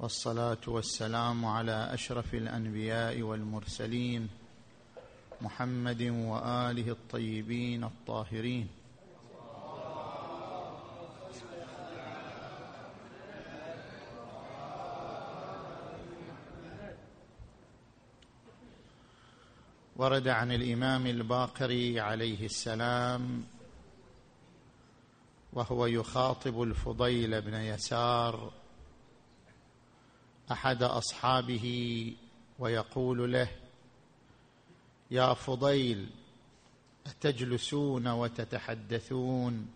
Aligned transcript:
والصلاة 0.00 0.58
والسلام 0.66 1.44
على 1.44 1.94
أشرف 1.94 2.34
الأنبياء 2.34 3.22
والمرسلين 3.22 4.28
محمد 5.40 6.02
وآله 6.02 6.90
الطيبين 6.90 7.84
الطاهرين. 7.84 8.68
ورد 19.96 20.28
عن 20.28 20.52
الإمام 20.52 21.06
الباقر 21.06 22.00
عليه 22.00 22.44
السلام 22.44 23.44
وهو 25.52 25.86
يخاطب 25.86 26.62
الفضيل 26.62 27.40
بن 27.40 27.54
يسار 27.54 28.52
أحد 30.52 30.82
أصحابه 30.82 31.66
ويقول 32.58 33.32
له 33.32 33.48
يا 35.10 35.34
فضيل 35.34 36.10
أتجلسون 37.06 38.08
وتتحدثون؟ 38.08 39.68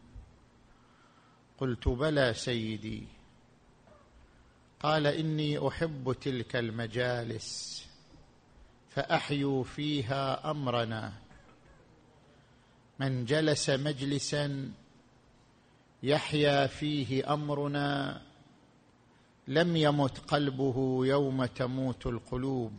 قلت 1.59 1.89
بلى 1.89 2.35
سيدي. 2.35 3.07
قال 4.81 5.07
إني 5.07 5.69
أحب 5.69 6.17
تلك 6.21 6.57
المجالس 6.57 7.83
فأحيوا 8.91 9.65
فيها 9.65 10.51
أمرنا. 10.51 11.13
من 12.99 13.25
جلس 13.25 13.71
مجلسا 13.71 14.73
يحيا 16.03 16.67
فيه 16.67 17.35
أمرنا 17.35 18.23
لم 19.53 19.77
يمت 19.77 20.19
قلبه 20.19 21.07
يوم 21.07 21.45
تموت 21.45 22.07
القلوب. 22.07 22.73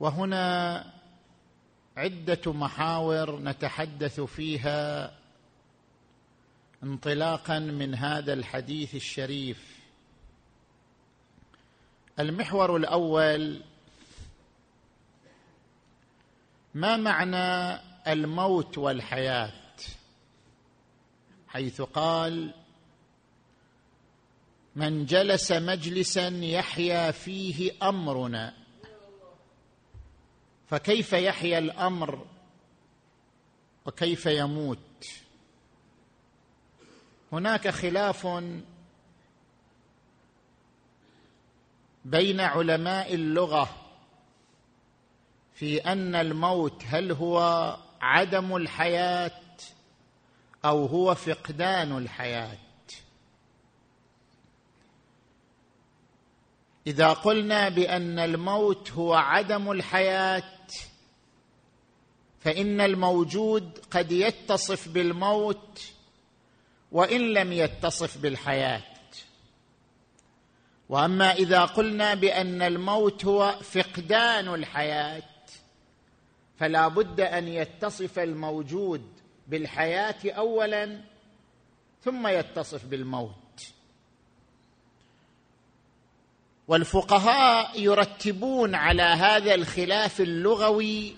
وهنا 0.00 0.46
عدة 1.96 2.52
محاور 2.52 3.40
نتحدث 3.40 4.20
فيها 4.20 5.12
انطلاقا 6.82 7.58
من 7.58 7.94
هذا 7.94 8.32
الحديث 8.32 8.94
الشريف. 8.94 9.80
المحور 12.18 12.76
الأول 12.76 13.62
ما 16.74 16.96
معنى 16.96 17.80
الموت 18.06 18.78
والحياة؟ 18.78 19.63
حيث 21.54 21.82
قال 21.82 22.54
من 24.76 25.06
جلس 25.06 25.52
مجلسا 25.52 26.28
يحيا 26.28 27.10
فيه 27.10 27.72
أمرنا. 27.82 28.54
فكيف 30.66 31.12
يحيا 31.12 31.58
الأمر؟ 31.58 32.26
وكيف 33.86 34.26
يموت؟ 34.26 35.06
هناك 37.32 37.68
خلاف 37.68 38.26
بين 42.04 42.40
علماء 42.40 43.14
اللغة 43.14 43.68
في 45.54 45.78
أن 45.78 46.14
الموت 46.14 46.82
هل 46.86 47.12
هو 47.12 47.76
عدم 48.00 48.56
الحياة 48.56 49.43
أو 50.64 50.86
هو 50.86 51.14
فقدان 51.14 51.98
الحياة. 51.98 52.58
إذا 56.86 57.12
قلنا 57.12 57.68
بأن 57.68 58.18
الموت 58.18 58.92
هو 58.92 59.14
عدم 59.14 59.70
الحياة 59.70 60.42
فإن 62.40 62.80
الموجود 62.80 63.78
قد 63.90 64.12
يتصف 64.12 64.88
بالموت 64.88 65.80
وإن 66.92 67.20
لم 67.20 67.52
يتصف 67.52 68.18
بالحياة. 68.18 68.82
وأما 70.88 71.32
إذا 71.32 71.64
قلنا 71.64 72.14
بأن 72.14 72.62
الموت 72.62 73.24
هو 73.24 73.58
فقدان 73.62 74.54
الحياة 74.54 75.22
فلا 76.56 76.88
بد 76.88 77.20
أن 77.20 77.48
يتصف 77.48 78.18
الموجود 78.18 79.23
بالحياة 79.46 80.30
اولا 80.30 81.00
ثم 82.04 82.26
يتصف 82.26 82.84
بالموت. 82.84 83.34
والفقهاء 86.68 87.80
يرتبون 87.80 88.74
على 88.74 89.02
هذا 89.02 89.54
الخلاف 89.54 90.20
اللغوي 90.20 91.16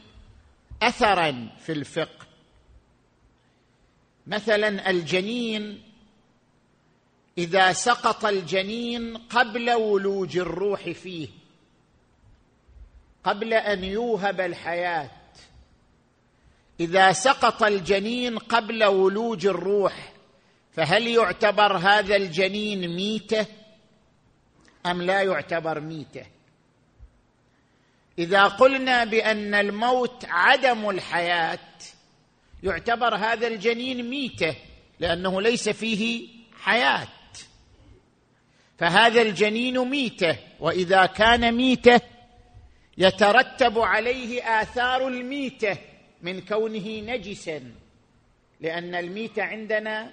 اثرا 0.82 1.48
في 1.59 1.72
الفقه. 1.72 2.26
مثلا 4.26 4.91
الجنين 4.91 5.82
إذا 7.38 7.72
سقط 7.72 8.25
الجنين 8.25 9.16
قبل 9.16 9.70
ولوج 9.70 10.38
الروح 10.38 10.91
فيه 10.91 11.28
قبل 13.25 13.54
أن 13.54 13.84
يوهب 13.84 14.41
الحياة 14.41 15.10
إذا 16.81 17.12
سقط 17.12 17.62
الجنين 17.62 18.38
قبل 18.38 18.84
ولوج 18.84 19.47
الروح 19.47 20.12
فهل 20.72 21.06
يعتبر 21.06 21.76
هذا 21.76 22.16
الجنين 22.16 22.97
ميتة؟ 22.97 23.47
أم 24.87 25.03
لا 25.03 25.22
يعتبر 25.22 25.81
ميتة؟ 25.81 26.26
إذا 28.19 28.42
قلنا 28.42 29.04
بأن 29.04 29.54
الموت 29.54 30.25
عدم 30.28 30.91
الحياة 30.91 31.59
يعتبر 32.62 33.14
هذا 33.14 33.47
الجنين 33.47 34.10
ميتة 34.10 34.54
لأنه 35.00 35.41
ليس 35.41 35.69
فيه 35.69 36.28
حياة. 36.60 37.08
فهذا 38.78 39.22
الجنين 39.22 39.78
ميتة 39.78 40.38
وإذا 40.60 41.06
كان 41.06 41.54
ميتة 41.54 42.00
يترتب 42.98 43.78
عليه 43.78 44.43
آثار 44.62 45.08
الميتة. 45.08 45.78
من 46.22 46.41
كونه 46.41 47.00
نجسا 47.00 47.72
لأن 48.60 48.94
الميته 48.94 49.43
عندنا 49.43 50.12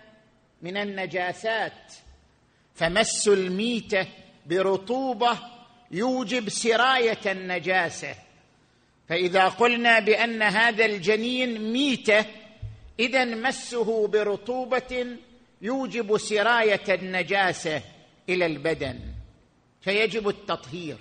من 0.62 0.78
النجاسات. 0.78 1.94
فمس 2.76 3.28
الميته 3.28 4.08
برطوبة 4.46 5.40
يوجب 5.92 6.50
سراية 6.50 7.32
النجاسة. 7.32 8.16
فإذا 9.10 9.48
قلنا 9.48 10.00
بأن 10.00 10.42
هذا 10.42 10.86
الجنين 10.86 11.72
ميته 11.74 12.26
اذا 13.00 13.26
مسه 13.26 14.08
برطوبة 14.08 15.18
يوجب 15.62 16.18
سراية 16.18 16.84
النجاسة 16.90 17.82
إلى 18.30 18.46
البدن 18.46 19.00
فيجب 19.82 20.30
التطهير. 20.30 20.98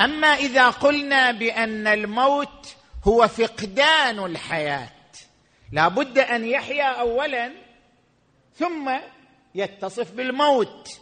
أما 0.00 0.28
إذا 0.28 0.70
قلنا 0.70 1.32
بأن 1.32 1.86
الموت 1.86 2.76
هو 3.04 3.28
فقدان 3.28 4.24
الحياة. 4.24 4.90
لا 5.72 5.88
بد 5.88 6.18
أن 6.18 6.44
يحيا 6.44 7.00
اولا 7.00 7.52
ثم 8.58 8.90
يتصف 9.54 10.12
بالموت. 10.12 11.00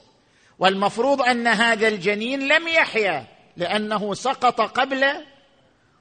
والمفروض 0.59 1.23
أن 1.23 1.47
هذا 1.47 1.89
الجنين 1.89 2.49
لم 2.49 2.69
يحيا 2.69 3.27
لأنه 3.57 4.15
سقط 4.15 4.61
قبل 4.61 5.25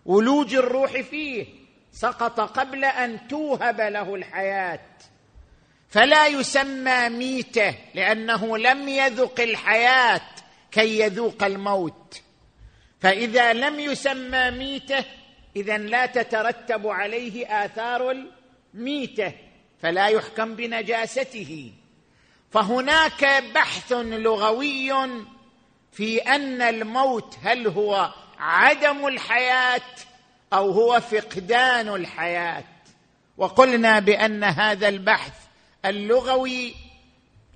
ولوج 0.05 0.55
الروح 0.55 0.91
فيه 1.01 1.45
سقط 1.91 2.39
قبل 2.39 2.85
أن 2.85 3.27
توهب 3.27 3.81
له 3.81 4.15
الحياة. 4.15 4.79
فلا 5.89 6.27
يسمى 6.27 7.09
ميتة 7.09 7.75
لأنه 7.95 8.57
لم 8.57 8.89
يذق 8.89 9.41
الحياة 9.41 10.21
كي 10.71 10.99
يذوق 10.99 11.43
الموت. 11.43 12.21
فإذا 12.99 13.53
لم 13.53 13.79
يسمى 13.79 14.51
ميتة 14.51 15.05
اذا 15.55 15.77
لا 15.77 16.05
تترتب 16.05 16.87
عليه 16.87 17.65
آثار 17.65 18.11
الميتة 18.73 19.33
فلا 19.81 20.07
يحكم 20.07 20.55
بنجاسته. 20.55 21.71
فهناك 22.51 23.43
بحث 23.55 23.91
لغوي 23.91 24.93
في 25.91 26.17
أن 26.17 26.61
الموت 26.61 27.37
هل 27.43 27.67
هو 27.67 28.13
عدم 28.39 29.07
الحياة 29.07 29.81
أو 30.53 30.71
هو 30.71 30.99
فقدان 30.99 31.95
الحياة. 31.95 32.63
وقلنا 33.37 33.99
بأن 33.99 34.43
هذا 34.43 34.87
البحث 34.87 35.33
اللغوي 35.85 36.73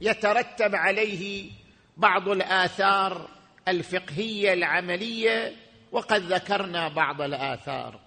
يترتب 0.01 0.75
عليه 0.75 1.51
بعض 1.98 2.30
الآثار 2.30 3.30
الفقهية 3.68 4.53
العملية 4.53 5.56
وقد 5.95 6.33
ذكرنا 6.33 6.88
بعض 6.88 7.21
الآثار. 7.21 8.00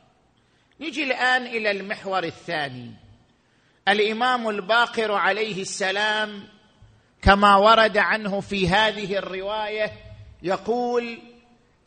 نجي 0.81 1.05
الآن 1.05 1.46
إلى 1.46 1.70
المحور 1.70 2.25
الثاني. 2.25 2.93
الإمام 3.88 4.49
الباقر 4.49 5.12
عليه 5.12 5.62
السلام 5.62 6.49
كما 7.23 7.56
ورد 7.56 7.99
عنه 7.99 8.40
في 8.40 8.69
هذه 8.69 9.17
الرواية 9.17 9.93
يقول 10.43 11.19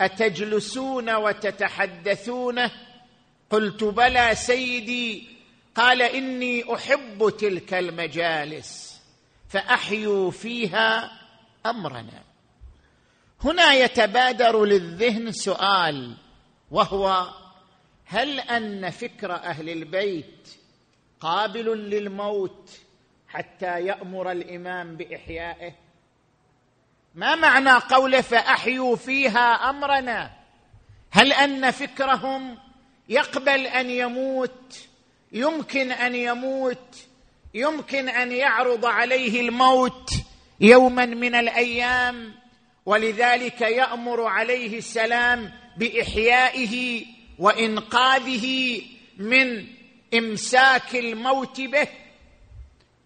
أتجلسون 0.01 1.15
وتتحدثون؟ 1.15 2.69
قلت 3.49 3.83
بلى 3.83 4.35
سيدي 4.35 5.27
قال 5.75 6.01
إني 6.01 6.75
أحب 6.75 7.33
تلك 7.39 7.73
المجالس 7.73 9.01
فأحيوا 9.49 10.31
فيها 10.31 11.11
أمرنا. 11.65 12.30
هنا 13.43 13.73
يتبادر 13.73 14.65
للذهن 14.65 15.31
سؤال 15.31 16.17
وهو 16.71 17.29
هل 18.05 18.39
أن 18.39 18.89
فكر 18.89 19.33
أهل 19.33 19.69
البيت 19.69 20.49
قابل 21.19 21.65
للموت 21.65 22.69
حتى 23.27 23.85
يأمر 23.85 24.31
الإمام 24.31 24.97
بإحيائه؟ 24.97 25.75
ما 27.15 27.35
معنى 27.35 27.71
قوله 27.71 28.21
فأحيوا 28.21 28.95
فيها 28.95 29.69
أمرنا؟ 29.69 30.31
هل 31.11 31.33
أن 31.33 31.71
فكرهم 31.71 32.57
يقبل 33.09 33.67
أن 33.67 33.89
يموت 33.89 34.87
يمكن 35.31 35.91
أن 35.91 36.15
يموت 36.15 37.07
يمكن 37.53 38.09
أن 38.09 38.31
يعرض 38.31 38.85
عليه 38.85 39.41
الموت 39.41 40.09
يوما 40.59 41.05
من 41.05 41.35
الأيام؟ 41.35 42.40
ولذلك 42.85 43.61
يأمر 43.61 44.23
عليه 44.23 44.77
السلام 44.77 45.51
بإحيائه 45.77 47.05
وإنقاذه 47.39 48.81
من 49.17 49.67
إمساك 50.13 50.95
الموت 50.95 51.61
به 51.61 51.87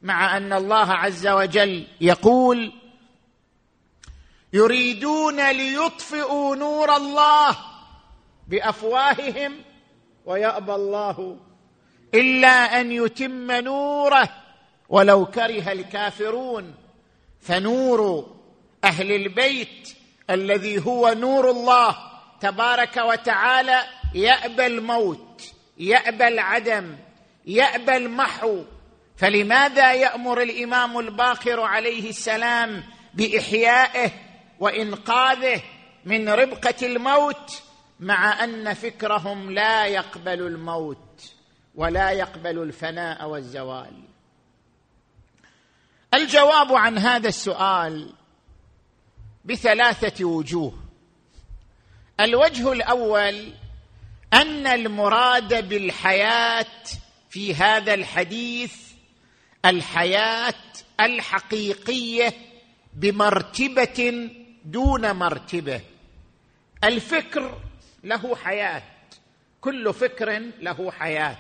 مع 0.02 0.38
أن 0.38 0.54
الله 0.54 0.94
عز 0.94 1.28
وجل 1.28 1.88
يقول 2.02 2.74
يريدون 4.54 5.52
ليطفئوا 5.52 6.56
نور 6.56 6.96
الله 6.96 7.58
بأفواههم 8.48 9.56
ويأبى 10.26 10.76
الله 10.76 11.38
إلا 12.14 12.82
أن 12.82 12.92
يتم 12.92 13.52
نوره 13.52 14.30
ولو 14.90 15.26
كره 15.26 15.72
الكافرون 15.72 16.76
فنور 17.40 18.35
أهل 18.86 19.12
البيت 19.12 19.96
الذي 20.30 20.86
هو 20.86 21.14
نور 21.14 21.52
الله 21.52 21.98
تبارك 22.42 22.98
وتعالى 22.98 23.84
يأبى 24.16 24.66
الموت 24.66 25.54
يأبى 25.78 26.28
العدم 26.28 26.96
يأبى 27.46 27.98
المحو. 27.98 28.64
فلماذا 29.18 29.94
يأمر 29.94 30.42
الإمام 30.42 31.00
الباقر 31.00 31.62
عليه 31.62 32.10
السلام 32.10 32.84
بإحيائه 33.14 34.12
وإنقاذه 34.60 35.62
من 36.06 36.30
ربقة 36.30 36.76
الموت 36.84 37.64
مع 38.00 38.44
أن 38.44 38.74
فكرهم 38.74 39.52
لا 39.52 39.86
يقبل 39.86 40.42
الموت 40.42 41.34
ولا 41.76 42.12
يقبل 42.12 42.62
الفناء 42.62 43.28
والزوال؟ 43.28 44.04
الجواب 46.14 46.74
عن 46.74 46.98
هذا 46.98 47.28
السؤال 47.28 48.14
بثلاثة 49.46 50.26
وجوه. 50.26 50.74
الوجه 52.20 52.72
الأول 52.72 53.54
أن 54.34 54.68
المراد 54.68 55.70
بالحياة 55.70 56.66
في 57.30 57.56
هذا 57.56 57.94
الحديث 57.94 58.74
الحياة 59.66 60.54
الحقيقية 61.00 62.34
بمرتبة 62.94 64.30
دون 64.66 65.12
مرتبة. 65.12 65.82
الفكر 66.84 67.58
له 68.04 68.36
حياة 68.36 68.84
كل 69.62 69.94
فكر 69.94 70.40
له 70.60 70.92
حياة. 70.92 71.38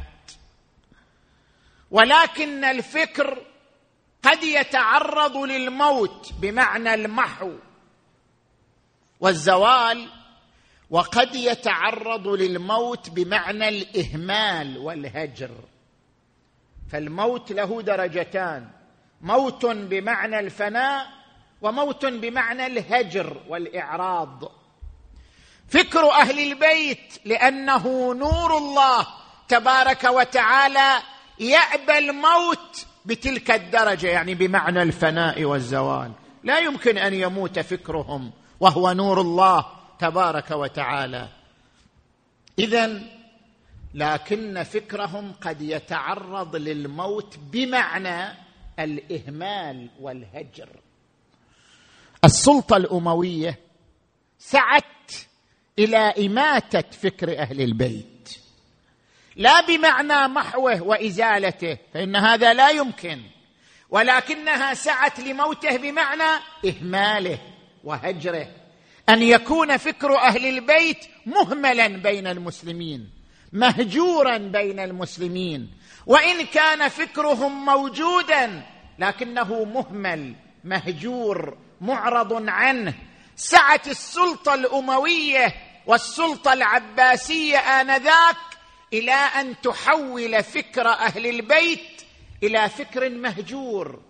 ولكن 1.92 2.63
الفكر 2.63 3.46
قد 4.24 4.44
يتعرض 4.44 5.38
للموت 5.38 6.34
بمعنى 6.40 6.94
المحو. 6.94 7.51
والزوال 9.20 10.10
وقد 10.90 11.36
يتعرض 11.36 12.28
للموت 12.28 13.10
بمعنى 13.10 13.70
الإهمال 13.70 14.78
والهجر. 14.78 15.52
فالموت 16.92 17.52
له 17.52 17.82
درجتان 17.82 18.70
موت 19.22 19.66
بمعنى 19.66 20.40
الفناء 20.40 21.08
وموت 21.62 22.06
بمعنى 22.06 22.66
الهجر 22.66 23.42
والإعراض. 23.48 24.52
فكر 25.68 26.12
أهل 26.12 26.52
البيت 26.52 27.20
لأنه 27.26 28.14
نور 28.14 28.58
الله 28.58 29.08
تبارك 29.48 30.04
وتعالى 30.04 31.02
يأبى 31.40 31.98
الموت 31.98 32.86
بتلك 33.06 33.52
الدرجة 33.52 34.08
يعني 34.08 34.36
بمعنى 34.36 34.82
الفناء 34.82 35.44
والزوال. 35.44 36.12
لا 36.44 36.60
يمكن 36.60 36.98
أن 36.98 37.14
يموت 37.14 37.60
فكرهم. 37.60 38.32
وهو 38.60 38.92
نور 38.92 39.22
الله 39.22 39.66
تبارك 40.00 40.52
وتعالى. 40.52 41.30
اذا 42.60 43.02
لكن 43.94 44.63
فكرهم 44.63 45.34
قد 45.42 45.62
يتعرض 45.62 46.56
للموت 46.56 47.40
بمعنى 47.40 48.38
الإهمال 48.80 49.90
والهجر. 50.00 50.69
السلطة 52.24 52.78
الأموية 52.78 53.60
سعت 54.40 54.84
إلى 55.80 55.98
إماتة 55.98 56.92
فكر 56.92 57.40
أهل 57.40 57.62
البيت. 57.62 58.40
لا 59.36 59.62
بمعنى 59.62 60.28
محوه 60.28 60.81
وإزالته 60.81 61.78
فإن 61.94 62.16
هذا 62.16 62.54
لا 62.54 62.69
يمكن 62.69 63.22
ولكنها 63.90 64.74
سعت 64.74 65.19
لموته 65.19 65.78
بمعنى 65.78 66.42
إهماله. 66.66 67.55
وهجره. 67.86 68.48
أن 69.10 69.22
يكون 69.22 69.78
فكر 69.78 70.18
أهل 70.18 70.46
البيت 70.46 71.06
مهملا 71.26 71.88
بين 71.88 72.28
المسلمين 72.28 73.10
مهجورا 73.54 74.38
بين 74.38 74.80
المسلمين. 74.80 75.72
وإن 76.06 76.46
كان 76.46 76.90
فكرهم 76.90 77.66
موجودا 77.66 78.62
لكنه 79.00 79.64
مهمل 79.64 80.36
مهجور 80.64 81.58
معرض 81.82 82.50
عنه. 82.50 82.94
سعت 83.36 83.88
السلطة 83.88 84.54
الأموية 84.54 85.54
والسلطة 85.88 86.54
العباسية 86.54 87.58
آنذاك 87.58 88.38
إلى 88.94 89.12
أن 89.12 89.62
تحول 89.62 90.44
فكر 90.44 90.88
أهل 90.88 91.27
البيت 91.27 92.01
إلى 92.44 92.70
فكر 92.70 93.10
مهجور. 93.10 94.01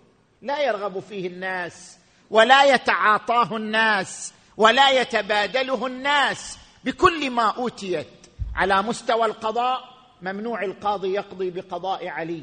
لا 0.42 0.62
يرغب 0.62 1.00
فيه 1.00 1.26
الناس 1.26 1.98
ولا 2.30 2.64
يتعاطاه 2.64 3.56
الناس 3.56 4.32
ولا 4.56 4.90
يتبادله 4.90 5.86
الناس 5.86 6.58
بكل 6.84 7.30
ما 7.30 7.50
أوتيت. 7.56 8.06
على 8.54 8.82
مستوى 8.82 9.26
القضاء 9.26 9.96
ممنوع 10.22 10.62
القاضي 10.62 11.12
يقضي 11.12 11.50
بقضاء 11.50 12.08
علي. 12.08 12.42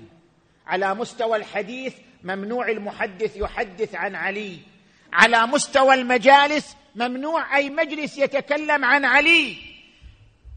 على 0.67 0.95
مستوى 0.95 1.37
الحديث 1.37 1.93
ممنوع 2.23 2.69
المحدث 2.69 3.37
يحدث 3.37 3.95
عن 3.95 4.15
علي. 4.15 4.59
على 5.13 5.47
مستوى 5.47 5.93
المجالس 5.93 6.75
ممنوع 6.95 7.57
أي 7.57 7.69
مجلس 7.69 8.17
يتكلم 8.17 8.85
عن 8.85 9.05
علي. 9.05 9.57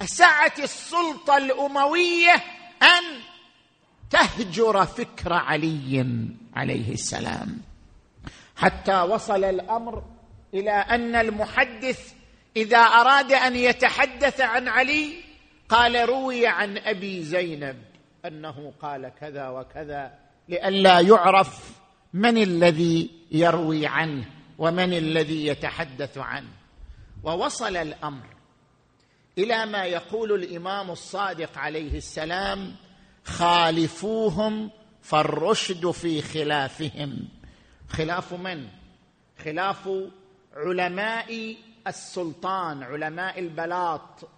سعت 0.05 0.59
السلطة 0.59 1.37
الأموية 1.37 2.35
أن 2.83 3.21
تهجر 4.11 4.87
فكر 4.87 5.33
علي 5.33 6.07
عليه 6.55 6.93
السلام. 6.93 7.63
حتى 8.57 9.01
وصل 9.01 9.45
الأمر 9.45 10.05
إلى 10.55 10.71
أن 10.71 11.15
المحدث 11.15 12.13
إذا 12.57 12.79
أراد 12.79 13.33
أن 13.33 13.57
يتحدث 13.57 14.41
عن 14.41 14.69
علي 14.69 15.13
قال 15.69 16.09
روي 16.09 16.47
عن 16.47 16.79
أبي 16.79 17.23
زينب 17.23 17.77
أنه 18.27 18.73
قال 18.83 19.13
كذا 19.21 19.49
وكذا 19.49 20.13
لئلا 20.49 21.01
يعرف 21.01 21.81
من 22.13 22.39
الذي 22.39 23.11
يروي 23.31 23.87
عنه 23.87 24.25
ومن 24.59 24.93
الذي 24.93 25.47
يتحدث 25.47 26.19
عنه. 26.19 26.49
ووصل 27.25 27.77
الأمر 27.77 28.27
إلى 29.39 29.67
ما 29.67 29.85
يقول 29.85 30.33
الإمام 30.33 30.91
الصادق 30.91 31.59
عليه 31.59 31.97
السلام 31.97 32.75
خالفوهم 33.25 34.71
فالرشد 35.03 35.91
في 35.91 36.23
خلافهم. 36.23 37.29
خلاف 37.89 38.33
من؟ 38.33 38.67
خلاف 39.45 39.89
علماء 40.57 41.57
السلطان 41.87 42.83
علماء 42.83 43.39
البلاط. 43.39 44.29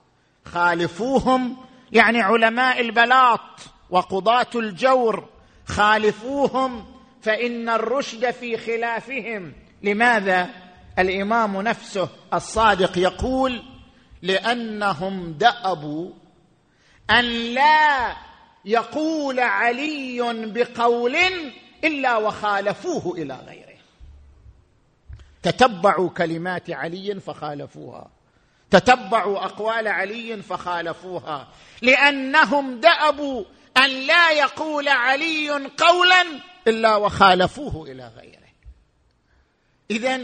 خالفوهم 0.45 1.57
يعني 1.93 2.23
علماء 2.23 2.81
البلاط 2.81 3.61
وقضاة 3.91 4.51
الجور. 4.55 5.29
خالفوهم 5.67 6.95
فإن 7.23 7.69
الرشد 7.69 8.31
في 8.31 8.57
خلافهم. 8.57 9.53
لماذا؟ 9.83 10.51
الإمام 10.99 11.63
نفسه 11.63 12.09
الصادق 12.35 12.99
يقول 12.99 13.63
لأنهم 14.23 15.33
دأبوا 15.33 16.11
أن 17.11 17.25
لا 17.25 18.17
يقول 18.65 19.41
علي 19.41 20.23
بقول 20.33 21.17
إلا 21.85 22.17
وخالفوه 22.17 23.15
إلى 23.15 23.35
غيره. 23.47 23.79
تتبعوا 25.43 26.11
كلمات 26.11 26.71
علي 26.71 27.21
فخالفوها. 27.21 28.11
تتبعوا 28.71 29.45
أقوال 29.45 29.89
علي 29.89 30.43
فخالفوها. 30.43 31.49
لأنهم 31.83 32.81
دأبوا 32.81 33.45
أن 33.77 33.91
لا 33.91 34.31
يقول 34.31 34.89
علي 34.89 35.51
قولا 35.79 36.25
إلا 36.67 36.97
وخالفوه 36.97 37.85
إلى 37.85 38.13
غيره. 38.17 38.49
اذا 39.91 40.21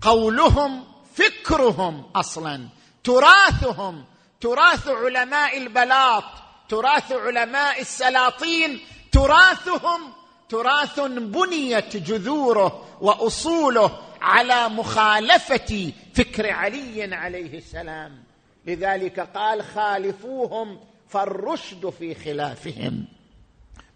قولهم 0.00 0.84
فكرهم 1.14 2.10
أصلا. 2.16 2.68
تراثهم 3.04 4.04
تراث 4.40 4.88
علماء 4.88 5.58
البلاط 5.58 6.24
تراث 6.68 7.12
علماء 7.12 7.80
السلاطين 7.80 8.80
تراثهم 9.12 10.12
تراث 10.48 11.00
بنيت 11.00 11.96
جذوره 11.96 12.86
وأصوله 13.00 13.98
على 14.20 14.68
مخالفة 14.68 15.92
فكر 16.14 16.50
علي 16.50 17.14
عليه 17.14 17.58
السلام. 17.58 18.24
لذلك 18.66 19.20
قال 19.20 19.62
خالفوهم 19.62 20.80
فالرشد 21.08 21.90
في 21.90 22.14
خلافهم. 22.14 23.04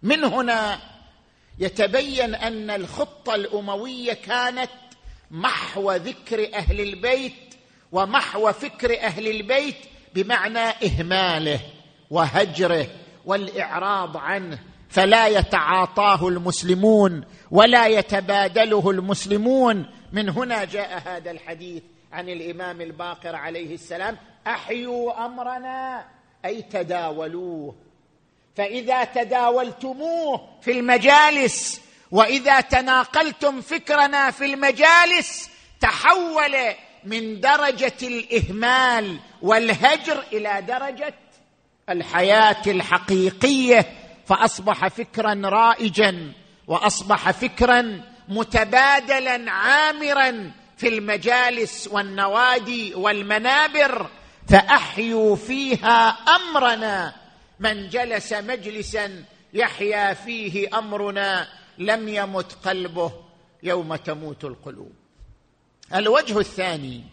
من 0.03 0.23
هنا 0.23 0.79
يتبين 1.59 2.35
أن 2.35 2.69
الخطة 2.69 3.35
الأموية 3.35 4.13
كانت 4.13 4.71
محو 5.31 5.91
ذكر 5.91 6.53
أهل 6.53 6.81
البيت 6.81 7.55
ومحو 7.91 8.51
فكر 8.51 8.99
أهل 8.99 9.27
البيت 9.27 9.77
بمعنى 10.13 10.59
إهماله 10.59 11.59
وهجره 12.09 12.87
والإعراض 13.25 14.17
عنه. 14.17 14.59
فلا 14.91 15.27
يتعاطاه 15.27 16.27
المسلمون 16.27 17.23
ولا 17.51 17.87
يتبادله 17.87 18.89
المسلمون. 18.89 19.85
من 20.13 20.29
هنا 20.29 20.63
جاء 20.63 21.01
هذا 21.05 21.31
الحديث 21.31 21.83
عن 22.13 22.29
الإمام 22.29 22.81
الباقر 22.81 23.35
عليه 23.35 23.73
السلام. 23.73 24.17
أحيوا 24.47 25.25
أمرنا 25.25 26.05
أي 26.45 26.61
تداولوه. 26.61 27.75
فإذا 28.55 29.03
تداولتموه 29.03 30.47
في 30.61 30.71
المجالس 30.71 31.81
وإذا 32.11 32.61
تناقلتم 32.61 33.61
فكرنا 33.61 34.31
في 34.31 34.45
المجالس 34.45 35.49
تحول 35.81 36.55
من 37.03 37.39
درجة 37.39 37.97
الإهمال 38.03 39.19
والهجر 39.41 40.23
إلى 40.33 40.61
درجة 40.67 41.13
الحياة 41.89 42.61
الحقيقية. 42.67 43.85
فأصبح 44.25 44.87
فكرا 44.87 45.41
رائجا 45.43 46.31
وأصبح 46.67 47.31
فكرا 47.31 48.01
متبادلا 48.29 49.51
عامرا 49.51 50.51
في 50.77 50.87
المجالس 50.87 51.89
والنوادي 51.91 52.95
والمنابر 52.95 54.09
فأحيوا 54.49 55.35
فيها 55.35 56.09
أمرنا. 56.09 57.15
من 57.59 57.89
جلس 57.89 58.33
مجلسا 58.33 59.23
يحيا 59.53 60.13
فيه 60.13 60.77
أمرنا 60.77 61.47
لم 61.77 62.07
يمت 62.07 62.53
قلبه 62.53 63.11
يوم 63.63 63.95
تموت 63.95 64.43
القلوب. 64.43 64.93
الوجه 65.95 66.39
الثاني 66.39 67.03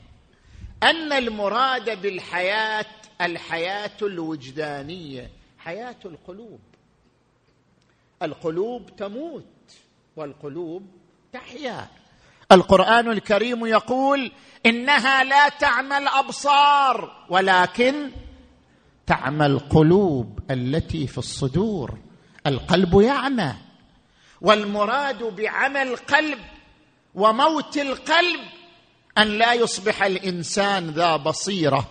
أن 0.82 1.12
المراد 1.12 2.02
بالحياة 2.02 2.86
الحياة 3.20 3.96
الوجدانية 4.02 5.30
حياة 5.58 5.96
القلوب. 6.04 6.60
القلوب 8.22 8.96
تموت 8.96 9.44
والقلوب 10.16 10.86
تحيا. 11.32 11.88
القرآن 12.52 13.10
الكريم 13.10 13.66
يقول 13.66 14.32
إنها 14.66 15.24
لا 15.24 15.48
تعمى 15.48 15.98
الابصار 15.98 17.26
ولكن 17.28 18.10
تعمى 19.06 19.46
القلوب 19.46 20.38
التي 20.50 21.06
في 21.06 21.18
الصدور. 21.18 21.98
القلب 22.46 23.00
يعمى 23.00 23.54
والمراد 24.40 25.22
بعمى 25.22 25.82
القلب 25.82 26.38
وموت 27.14 27.76
القلب 27.78 28.40
أن 29.18 29.26
لا 29.26 29.52
يصبح 29.52 30.02
الإنسان 30.02 30.90
ذا 30.90 31.16
بصيرة. 31.16 31.88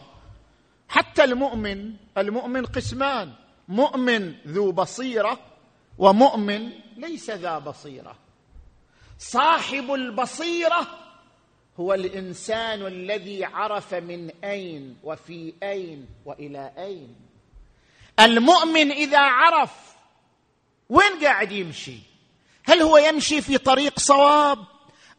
حتى 0.89 1.23
المؤمن 1.23 1.93
المؤمن 2.17 2.65
قسمان 2.65 3.33
مؤمن 3.67 4.35
ذو 4.47 4.71
بصيرة 4.71 5.39
ومؤمن 5.97 6.69
ليس 6.97 7.29
ذا 7.29 7.57
بصيرة. 7.57 8.15
صاحب 9.19 9.93
البصيرة 9.93 10.87
هو 11.79 11.93
الإنسان 11.93 12.85
الذي 12.85 13.45
عرف 13.45 13.93
من 13.93 14.31
أين 14.43 14.97
وفي 15.03 15.53
أين 15.63 16.07
وإلى 16.25 16.73
أين. 16.77 17.15
المؤمن 18.19 18.91
إذا 18.91 19.19
عرف 19.19 19.71
وين 20.89 21.19
قاعد 21.23 21.51
يمشي؟ 21.51 21.99
هل 22.63 22.81
هو 22.81 22.97
يمشي 22.97 23.41
في 23.41 23.57
طريق 23.57 23.99
صواب 23.99 24.65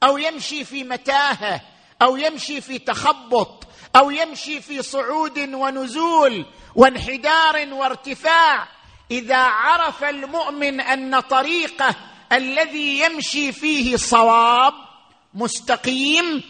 أو 0.02 0.18
يمشي 0.18 0.64
في 0.64 0.84
متاهة 0.84 1.60
أو 2.02 2.16
يمشي 2.16 2.60
في 2.60 2.78
تخبط 2.78 3.66
أو 3.96 4.10
يمشي 4.10 4.60
في 4.60 4.82
صعود 4.82 5.38
ونزول 5.38 6.46
وانحدار 6.74 7.72
وارتفاع؟ 7.72 8.68
إذا 9.10 9.36
عرف 9.36 10.04
المؤمن 10.04 10.80
أن 10.80 11.20
طريقه 11.20 11.94
الذي 12.32 13.00
يمشي 13.00 13.52
فيه 13.52 13.96
صواب 13.96 14.74
مستقيم 15.34 16.42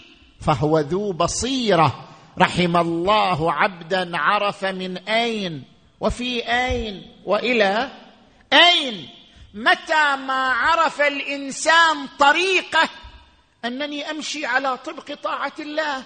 فهو 0.47 0.79
ذو 0.79 1.13
بصيرة. 1.13 2.05
رحم 2.39 2.77
الله 2.77 3.53
عبدا 3.53 4.19
عرف 4.19 4.65
من 4.65 4.99
أين 4.99 5.65
وفي 6.01 6.49
أين 6.49 7.03
وإلى 7.25 7.91
أين. 8.53 9.09
متى 9.55 10.17
ما 10.17 10.53
عرف 10.53 11.01
الإنسان 11.01 12.07
طريقه 12.19 12.89
أنني 13.65 14.11
أمشي 14.11 14.47
على 14.47 14.77
طبق 14.77 15.15
طاعة 15.15 15.53
الله 15.59 16.03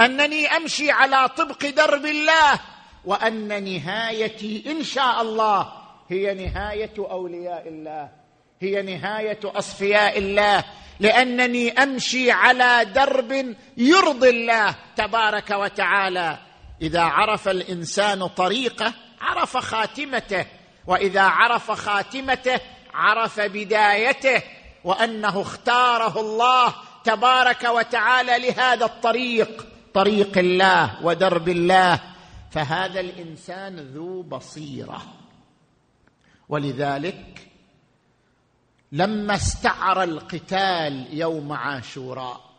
أنني 0.00 0.56
أمشي 0.56 0.90
على 0.90 1.28
طبق 1.28 1.66
درب 1.66 2.06
الله 2.06 2.60
وأن 3.04 3.64
نهايتي 3.64 4.64
إن 4.66 4.82
شاء 4.82 5.22
الله 5.22 5.72
هي 6.08 6.34
نهاية 6.34 6.92
أولياء 6.98 7.68
الله 7.68 8.08
هي 8.60 8.82
نهاية 8.82 9.40
أصفياء 9.44 10.18
الله 10.18 10.64
لأنني 11.00 11.72
أمشي 11.82 12.30
على 12.30 12.84
درب 12.84 13.54
يرضي 13.76 14.30
الله 14.30 14.74
تبارك 14.96 15.50
وتعالى. 15.50 16.38
إذا 16.82 17.00
عرف 17.00 17.48
الإنسان 17.48 18.26
طريقه 18.26 18.92
عرف 19.20 19.56
خاتمته 19.56 20.46
وإذا 20.86 21.22
عرف 21.22 21.70
خاتمته 21.70 22.60
عرف 22.94 23.40
بدايته 23.40 24.42
وأنه 24.84 25.40
اختاره 25.40 26.20
الله 26.20 26.74
تبارك 27.04 27.64
وتعالى 27.64 28.38
لهذا 28.38 28.84
الطريق 28.84 29.66
طريق 29.94 30.38
الله 30.38 31.04
ودرب 31.04 31.48
الله. 31.48 32.00
فهذا 32.50 33.00
الإنسان 33.00 33.76
ذو 33.76 34.22
بصيرة. 34.22 35.02
ولذلك 36.48 37.46
لما 38.92 39.34
استعر 39.34 40.02
القتال 40.02 41.06
يوم 41.18 41.52
عاشوراء 41.52 42.50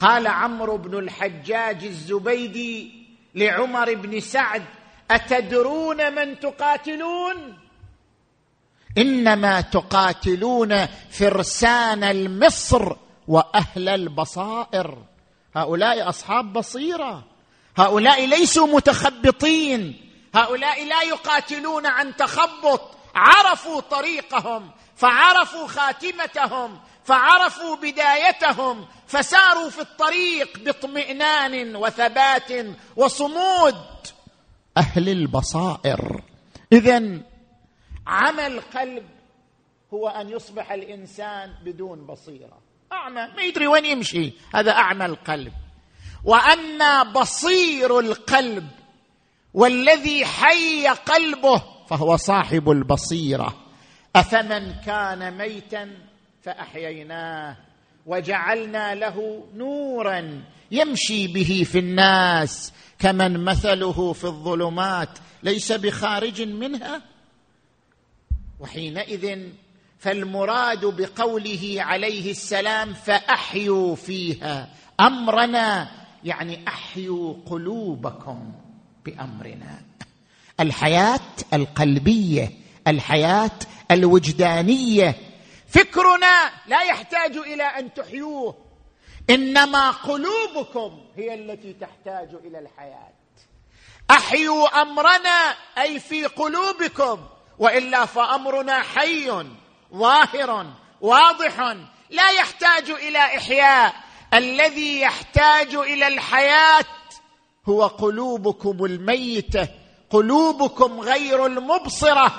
قال 0.00 0.26
عمرو 0.26 0.76
بن 0.76 0.98
الحجاج 0.98 1.84
الزبيدي 1.84 3.06
لعمر 3.34 3.94
بن 3.94 4.20
سعد 4.20 4.64
أتدرون 5.10 6.14
من 6.14 6.40
تقاتلون؟ 6.40 7.58
إنما 8.98 9.60
تقاتلون 9.60 10.86
فرسان 10.86 12.04
المصر 12.04 12.96
وأهل 13.28 13.88
البصائر. 13.88 14.98
هؤلاء 15.54 16.08
أصحاب 16.08 16.52
بصيرة. 16.52 17.24
هؤلاء 17.76 18.26
ليسوا 18.26 18.66
متخبطين. 18.66 20.10
هؤلاء 20.34 20.84
لا 20.86 21.02
يقاتلون 21.02 21.86
عن 21.86 22.16
تخبط. 22.16 22.94
عرفوا 23.14 23.80
طريقهم 23.80 24.70
فعرفوا 24.96 25.66
خاتمتهم 25.66 26.80
فعرفوا 27.04 27.76
بدايتهم 27.76 28.86
فساروا 29.06 29.70
في 29.70 29.80
الطريق 29.80 30.58
باطمئنان 30.58 31.76
وثبات 31.76 32.52
وصمود. 32.96 33.74
أهل 34.76 35.08
البصائر. 35.08 36.22
اذا 36.72 37.22
عمى 38.06 38.46
القلب 38.46 39.06
هو 39.94 40.08
أن 40.08 40.28
يصبح 40.28 40.72
الإنسان 40.72 41.54
بدون 41.64 42.06
بصيرة. 42.06 42.58
أعمى 42.92 43.28
ما 43.36 43.42
يدري 43.42 43.66
وين 43.66 43.84
يمشي. 43.84 44.32
هذا 44.54 44.72
أعمى 44.72 45.06
القلب. 45.06 45.52
واما 46.24 47.02
بصير 47.02 48.00
القلب 48.00 48.68
والذي 49.54 50.24
حي 50.24 50.88
قلبه 50.88 51.62
فهو 51.90 52.16
صاحب 52.16 52.70
البصيرة. 52.70 53.54
أفمن 54.16 54.72
كان 54.86 55.38
ميتا 55.38 55.90
فأحييناه 56.42 57.56
وجعلنا 58.06 58.94
له 58.94 59.44
نورا 59.54 60.44
يمشي 60.70 61.26
به 61.26 61.66
في 61.72 61.78
الناس 61.78 62.72
كمن 62.98 63.44
مثله 63.44 64.12
في 64.12 64.24
الظلمات 64.24 65.08
ليس 65.42 65.72
بخارج 65.72 66.42
منها؟ 66.42 67.02
وحينئذ 68.60 69.38
فالمراد 69.98 70.84
بقوله 70.84 71.76
عليه 71.78 72.30
السلام 72.30 72.94
فأحيوا 72.94 73.96
فيها 73.96 74.68
أمرنا 75.00 76.03
يعني 76.24 76.68
أحيوا 76.68 77.34
قلوبكم 77.46 78.52
بأمرنا. 79.04 79.82
الحياة 80.60 81.20
القلبية 81.52 82.50
الحياة 82.86 83.58
الوجدانية. 83.90 85.14
فكرنا 85.68 86.50
لا 86.66 86.82
يحتاج 86.82 87.36
إلى 87.36 87.62
أن 87.62 87.94
تحيوه. 87.94 88.56
إنما 89.30 89.90
قلوبكم 89.90 91.00
هي 91.16 91.34
التي 91.34 91.72
تحتاج 91.72 92.28
إلى 92.44 92.58
الحياة. 92.58 93.12
أحيوا 94.10 94.82
أمرنا 94.82 95.54
أي 95.78 96.00
في 96.00 96.24
قلوبكم. 96.24 97.26
وإلا 97.58 98.06
فأمرنا 98.06 98.82
حي 98.82 99.44
ظاهر 99.94 100.66
واضح 101.00 101.76
لا 102.10 102.30
يحتاج 102.30 102.90
إلى 102.90 103.18
إحياء. 103.18 104.03
الذي 104.34 105.00
يحتاج 105.00 105.74
إلى 105.74 106.06
الحياة 106.06 106.84
هو 107.66 107.86
قلوبكم 107.86 108.84
الميتة. 108.84 109.68
قلوبكم 110.10 111.00
غير 111.00 111.46
المبصرة. 111.46 112.32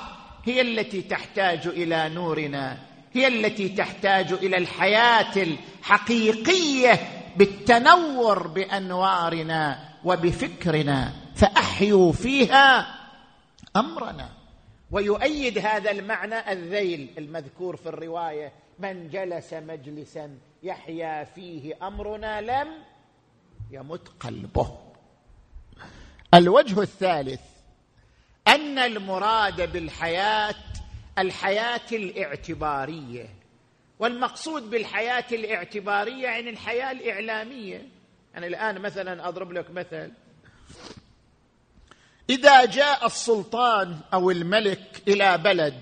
هي 0.46 0.62
التي 0.62 1.02
تحتاج 1.02 1.68
إلى 1.68 2.10
نورنا. 2.10 2.78
هي 3.14 3.28
التي 3.28 3.70
تحتاج 3.70 4.34
إلى 4.34 4.58
الحياة 4.58 5.36
الحقيقية 5.38 7.00
بالتنور 7.38 8.48
بأنوارنا 8.48 9.90
وبفكرنا. 10.04 11.14
فأحيوا 11.36 12.12
فيها 12.12 12.96
أمرنا. 13.76 14.30
ويؤيد 14.92 15.58
هذا 15.58 15.92
المعنى 15.92 16.52
الذيل 16.52 17.10
المذكور 17.18 17.76
في 17.76 17.90
الرواية 17.90 18.54
من 18.80 19.10
جلس 19.10 19.54
مجلسا 19.54 20.38
يحيا 20.66 21.24
فيه 21.24 21.88
أمرنا 21.88 22.42
لم 22.42 22.68
يمت 23.72 24.08
قلبه. 24.20 24.78
الوجه 26.34 26.82
الثالث 26.82 27.42
أن 28.48 28.80
المراد 28.80 29.72
بالحياة 29.72 30.56
الحياة 31.18 31.88
الاعتبارية. 31.92 33.30
والمقصود 34.00 34.70
بالحياة 34.70 35.26
الاعتبارية 35.32 36.24
يعني 36.24 36.50
الحياة 36.50 36.92
الإعلامية. 36.92 37.90
يعني 38.34 38.48
الآن 38.48 38.82
مثلا 38.82 39.28
أضرب 39.28 39.52
لك 39.52 39.72
مثل 39.72 40.12
إذا 42.30 42.66
جاء 42.66 43.06
السلطان 43.06 44.00
أو 44.14 44.32
الملك 44.32 45.04
إلى 45.08 45.38
بلد 45.38 45.82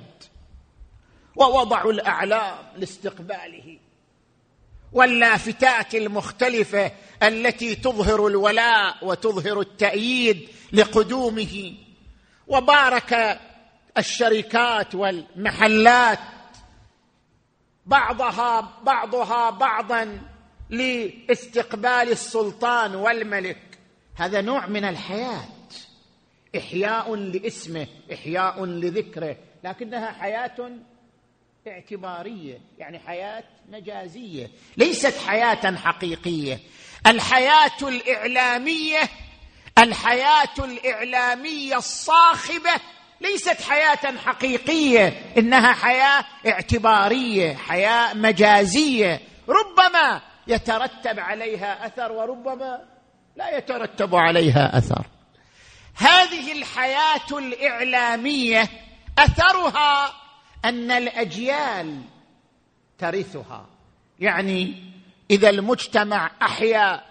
ووضعوا 1.36 1.92
الأعلام 1.92 2.66
لاستقباله 2.78 3.80
واللافتات 4.94 5.96
المختلفة 5.96 6.92
التي 7.24 7.76
تظهر 7.76 8.28
الولاء 8.28 9.06
وتظهر 9.06 9.60
التأييد 9.60 10.50
لقدومه. 10.74 11.74
وبارك 12.48 13.40
الشركات 13.98 14.96
والمحلات 14.96 16.20
بعضها 17.86 18.80
بعضها 18.84 19.50
بعضا 19.50 20.22
لاستقبال 20.70 22.12
السلطان 22.12 22.96
والملك. 22.96 23.80
هذا 24.16 24.42
نوع 24.42 24.68
من 24.68 24.86
الحياة. 24.86 25.44
إحياء 26.58 27.16
لاسمه 27.16 27.88
إحياء 28.14 28.66
لذكره. 28.66 29.38
لكنها 29.64 30.12
حياة 30.12 30.72
اعتبارية 31.68 32.62
يعني 32.78 33.00
حياة 33.00 33.44
مجازية 33.70 34.50
ليست 34.78 35.18
حياة 35.28 35.76
حقيقية. 35.76 36.60
الحياة 37.08 37.78
الإعلامية 37.82 39.00
الحياة 39.78 40.54
الإعلامية 40.60 41.78
الصاخبة 41.78 42.72
ليست 43.22 43.62
حياة 43.62 44.18
حقيقية 44.18 45.34
إنها 45.38 45.74
حياة 45.74 46.26
اعتبارية 46.48 47.56
حياة 47.56 48.14
مجازية. 48.14 49.22
ربما 49.50 50.22
يترتب 50.48 51.20
عليها 51.20 51.86
أثر 51.86 52.12
وربما 52.12 52.82
لا 53.36 53.58
يترتب 53.58 54.16
عليها 54.16 54.78
أثر. 54.78 55.06
هذه 55.96 56.52
الحياة 56.52 57.38
الإعلامية 57.38 58.70
أثرها 59.20 60.23
أن 60.66 60.92
الأجيال 60.92 62.02
ترثها. 62.98 63.66
يعني 64.20 64.84
إذا 65.32 65.50
المجتمع 65.50 66.32
أحيا 66.42 67.04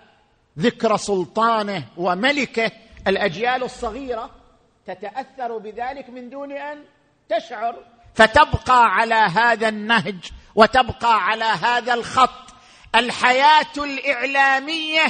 ذكر 0.59 0.97
سلطانه 0.97 1.85
وملكه 1.97 2.71
الأجيال 3.07 3.63
الصغيرة 3.63 4.31
تتأثر 4.87 5.59
بذلك 5.59 6.11
من 6.11 6.31
دون 6.31 6.53
أن 6.53 6.85
تشعر. 7.29 7.77
فتبقى 8.15 8.95
على 8.95 9.15
هذا 9.15 9.69
النهج 9.69 10.33
وتبقى 10.55 11.25
على 11.25 11.45
هذا 11.45 11.95
الخط 11.95 12.55
الحياة 12.95 13.73
الإعلامية 13.77 15.03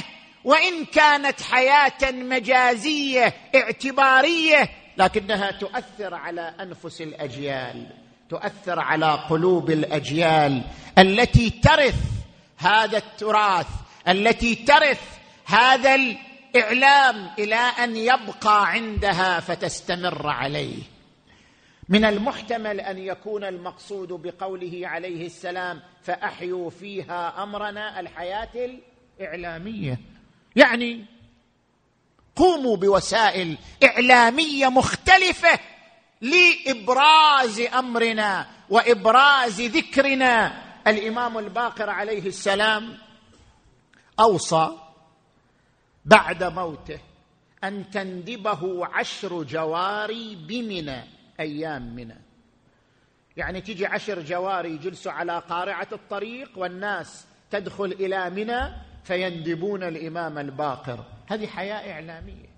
وإن 0.43 0.85
كانت 0.85 1.41
حياة 1.41 2.11
مجازية 2.11 3.33
اعتبارية 3.55 4.69
لكنها 4.97 5.51
تؤثر 5.51 6.13
على 6.13 6.55
أنفس 6.59 7.01
الأجيال. 7.01 8.02
تؤثر 8.33 8.79
على 8.79 9.11
قلوب 9.29 9.71
الأجيال 9.71 10.63
التي 10.97 11.49
ترث 11.49 11.95
هذا 12.57 12.97
التراث 12.97 13.67
التي 14.07 14.55
ترث 14.55 15.01
هذا 15.45 15.95
الإعلام 15.95 17.29
إلى 17.39 17.55
أن 17.55 17.95
يبقى 17.95 18.71
عندها 18.71 19.39
فتستمر 19.39 20.27
عليه. 20.27 20.83
من 21.89 22.05
المحتمل 22.05 22.79
أن 22.79 22.97
يكون 22.97 23.43
المقصود 23.43 24.07
بقوله 24.07 24.81
عليه 24.83 25.25
السلام 25.25 25.81
فأحيوا 26.03 26.69
فيها 26.69 27.43
أمرنا 27.43 27.99
الحياة 27.99 28.49
الإعلامية. 29.19 29.99
يعني 30.55 31.05
قوموا 32.35 32.77
بوسائل 32.77 33.57
إعلامية 33.83 34.67
مختلفة 34.67 35.59
لإبراز 36.23 37.59
أمرنا 37.59 38.47
وإبراز 38.69 39.61
ذكرنا. 39.61 40.63
الإمام 40.87 41.37
الباقر 41.37 41.89
عليه 41.89 42.25
السلام 42.27 42.97
أوصى 44.19 44.77
بعد 46.05 46.43
موته 46.43 46.99
أن 47.63 47.89
تندبه 47.89 48.85
عشر 48.85 49.43
جواري 49.43 50.35
بمنى 50.35 51.03
أيام 51.39 51.95
منى. 51.95 52.17
يعني 53.37 53.61
تجي 53.61 53.85
عشر 53.85 54.21
جواري 54.21 54.69
يجلسوا 54.69 55.11
على 55.11 55.39
قارعة 55.49 55.87
الطريق 55.91 56.51
والناس 56.55 57.25
تدخل 57.51 57.85
إلى 57.85 58.29
منى 58.29 58.73
فيندبون 59.03 59.83
الإمام 59.83 60.37
الباقر. 60.37 61.05
هذه 61.27 61.47
حياة 61.47 61.93
إعلامية. 61.93 62.52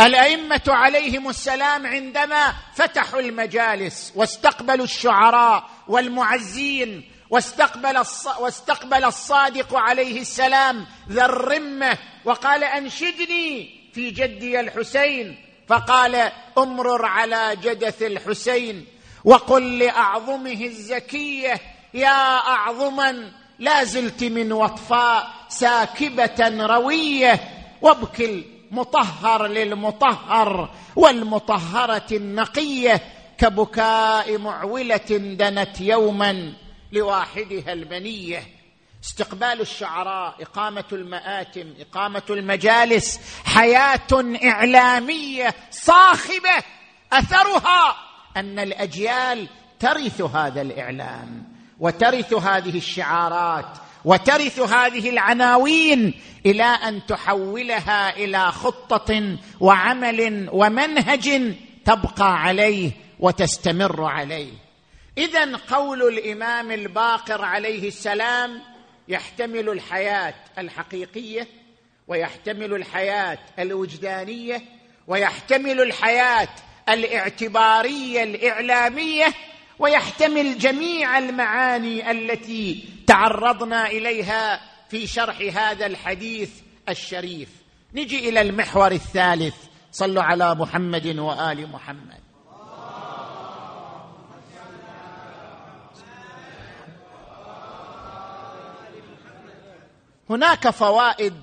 الأئمة 0.00 0.62
عليهم 0.68 1.28
السلام 1.28 1.86
عندما 1.86 2.54
فتحوا 2.74 3.20
المجالس 3.20 4.12
واستقبلوا 4.16 4.84
الشعراء 4.84 5.70
والمعزين 5.88 7.10
واستقبل 7.30 8.04
واستقبل 8.40 9.04
الصادق 9.04 9.76
عليه 9.76 10.20
السلام 10.20 10.86
ذا 11.10 11.24
الرمة 11.24 11.98
وقال 12.24 12.64
أنشدني 12.64 13.80
في 13.92 14.10
جدي 14.10 14.60
الحسين 14.60 15.36
فقال 15.68 16.32
امرر 16.58 17.04
على 17.04 17.56
جدث 17.62 18.02
الحسين 18.02 18.86
وقل 19.24 19.78
لأعظمه 19.78 20.64
الزكية 20.64 21.60
يا 21.94 22.36
أعظما 22.36 23.32
لا 23.58 23.84
زلت 23.84 24.24
من 24.24 24.52
وطفاء 24.52 25.30
ساكبة 25.48 26.66
روية 26.66 27.40
وابكي 27.82 28.53
المطهر 28.74 29.46
للمطهر 29.46 30.70
والمطهرة 30.96 32.06
النقية 32.12 33.00
كبكاء 33.38 34.38
معولة 34.38 35.36
دنت 35.38 35.80
يوما 35.80 36.52
لواحدها 36.92 37.72
المنيه 37.72 38.42
استقبال 39.04 39.60
الشعراء 39.60 40.42
إقامة 40.42 40.84
المآتم 40.92 41.74
إقامة 41.80 42.22
المجالس 42.30 43.20
حياة 43.44 44.36
إعلامية 44.44 45.54
صاخبة 45.70 46.64
أثرها 47.12 47.96
أن 48.36 48.58
الأجيال 48.58 49.48
ترث 49.80 50.20
هذا 50.20 50.60
الإعلام 50.62 51.44
وترث 51.80 52.32
هذه 52.32 52.76
الشعارات 52.76 53.83
وترث 54.04 54.60
هذه 54.60 55.10
العناوين 55.10 56.14
إلى 56.46 56.64
أن 56.64 57.06
تحولها 57.06 58.16
إلى 58.16 58.52
خطة 58.52 59.36
وعمل 59.60 60.48
ومنهج 60.52 61.54
تبقى 61.84 62.42
عليه 62.42 62.90
وتستمر 63.20 64.04
عليه. 64.04 64.52
اذا 65.18 65.56
قول 65.56 66.02
الإمام 66.02 66.70
الباقر 66.70 67.44
عليه 67.44 67.88
السلام 67.88 68.60
يحتمل 69.08 69.68
الحياة 69.68 70.34
الحقيقية 70.58 71.48
ويحتمل 72.08 72.74
الحياة 72.74 73.38
الوجدانية 73.58 74.62
ويحتمل 75.06 75.80
الحياة 75.80 76.48
الاعتبارية 76.88 78.22
الإعلامية 78.22 79.26
ويحتمل 79.78 80.58
جميع 80.58 81.18
المعاني 81.18 82.10
التي 82.10 82.88
تعرضنا 83.06 83.86
إليها 83.86 84.60
في 84.88 85.06
شرح 85.06 85.38
هذا 85.56 85.86
الحديث 85.86 86.60
الشريف. 86.88 87.48
نجي 87.94 88.28
إلى 88.28 88.40
المحور 88.40 88.92
الثالث. 88.92 89.54
صلوا 89.92 90.22
على 90.22 90.54
محمد 90.54 91.06
وآل 91.06 91.72
محمد. 91.72 92.20
هناك 100.30 100.70
فوائد 100.70 101.34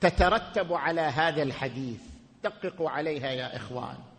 تترتب 0.00 0.72
على 0.72 1.00
هذا 1.00 1.42
الحديث. 1.42 2.00
دققوا 2.44 2.90
عليها 2.90 3.30
يا 3.30 3.56
إخوان. 3.56 4.09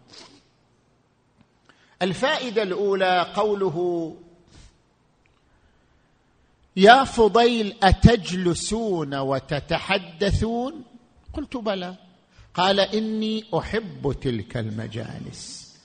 الفائدة 2.01 2.63
الأولى 2.63 3.33
قوله 3.35 4.17
يا 6.75 7.03
فضيل 7.03 7.75
أتجلسون 7.83 9.15
وتتحدثون؟ 9.15 10.83
قلت 11.33 11.57
بلى. 11.57 11.95
قال 12.53 12.79
إني 12.79 13.43
أحب 13.57 14.15
تلك 14.21 14.57
المجالس. 14.57 15.75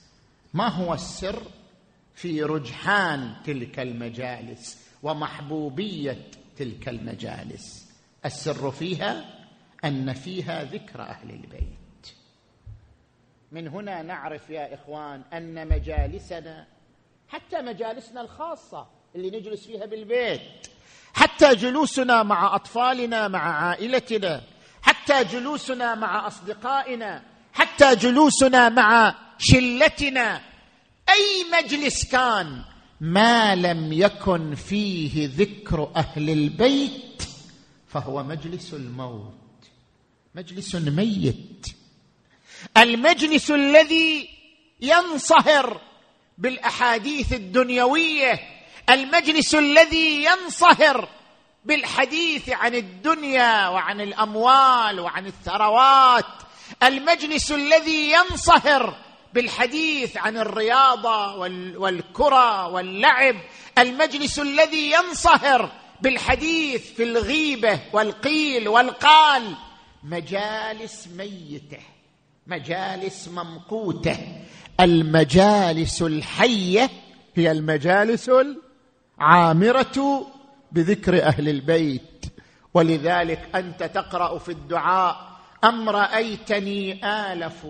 ما 0.53 0.67
هو 0.67 0.93
السر 0.93 1.43
في 2.15 2.43
رجحان 2.43 3.33
تلك 3.45 3.79
المجالس 3.79 4.77
ومحبوبية 5.03 6.31
تلك 6.57 6.89
المجالس؟ 6.89 7.87
السر 8.25 8.71
فيها 8.71 9.25
أن 9.85 10.13
فيها 10.13 10.63
ذكر 10.63 11.01
أهل 11.01 11.29
البيت. 11.29 11.86
من 13.51 13.67
هنا 13.67 14.01
نعرف 14.01 14.49
يا 14.49 14.73
إخوان 14.73 15.21
أن 15.33 15.67
مجالسنا 15.67 16.67
حتى 17.27 17.61
مجالسنا 17.61 18.21
الخاصة 18.21 18.87
اللي 19.15 19.39
نجلس 19.39 19.67
فيها 19.67 19.85
بالبيت 19.85 20.41
حتى 21.13 21.55
جلوسنا 21.55 22.23
مع 22.23 22.55
أطفالنا 22.55 23.27
مع 23.27 23.39
عائلتنا 23.67 24.41
حتى 24.81 25.23
جلوسنا 25.23 25.95
مع 25.95 26.27
أصدقائنا 26.27 27.23
حتى 27.53 27.95
جلوسنا 27.95 28.69
مع 28.69 29.15
شلتنا 29.37 30.41
أي 31.09 31.45
مجلس 31.63 32.11
كان 32.11 32.61
ما 33.01 33.55
لم 33.55 33.93
يكن 33.93 34.55
فيه 34.55 35.29
ذكر 35.37 35.91
أهل 35.95 36.29
البيت 36.29 37.23
فهو 37.87 38.23
مجلس 38.23 38.73
الموت 38.73 39.33
مجلس 40.35 40.75
ميت. 40.75 41.76
المجلس 42.77 43.51
الذي 43.51 44.29
ينصهر 44.81 45.81
بالأحاديث 46.37 47.33
الدنيوية 47.33 48.39
المجلس 48.89 49.55
الذي 49.55 50.23
ينصهر 50.23 51.09
بالحديث 51.65 52.49
عن 52.49 52.75
الدنيا 52.75 53.67
وعن 53.67 54.01
الأموال 54.01 54.99
وعن 54.99 55.25
الثروات 55.25 56.25
المجلس 56.83 57.51
الذي 57.51 58.11
ينصهر 58.11 58.95
بالحديث 59.33 60.17
عن 60.17 60.37
الرياضة 60.37 61.35
والكرة 61.77 62.67
واللعب 62.67 63.35
المجلس 63.77 64.39
الذي 64.39 64.91
ينصهر 64.91 65.71
بالحديث 66.01 66.93
في 66.93 67.03
الغيبة 67.03 67.79
والقيل 67.93 68.67
والقال 68.67 69.55
مجالس 70.03 71.07
ميتة. 71.07 71.96
مجالس 72.49 73.27
ممقوتة. 73.27 74.17
المجالس 74.79 76.01
الحية 76.01 76.89
هي 77.35 77.51
المجالس 77.51 78.31
العامرة 79.19 80.27
بذكر 80.71 81.23
أهل 81.23 81.49
البيت. 81.49 82.25
ولذلك 82.73 83.49
أنت 83.55 83.83
تقرأ 83.83 84.37
في 84.37 84.51
الدعاء 84.51 85.39
أم 85.63 85.89
رأيتني 85.89 87.05
آلف 87.05 87.67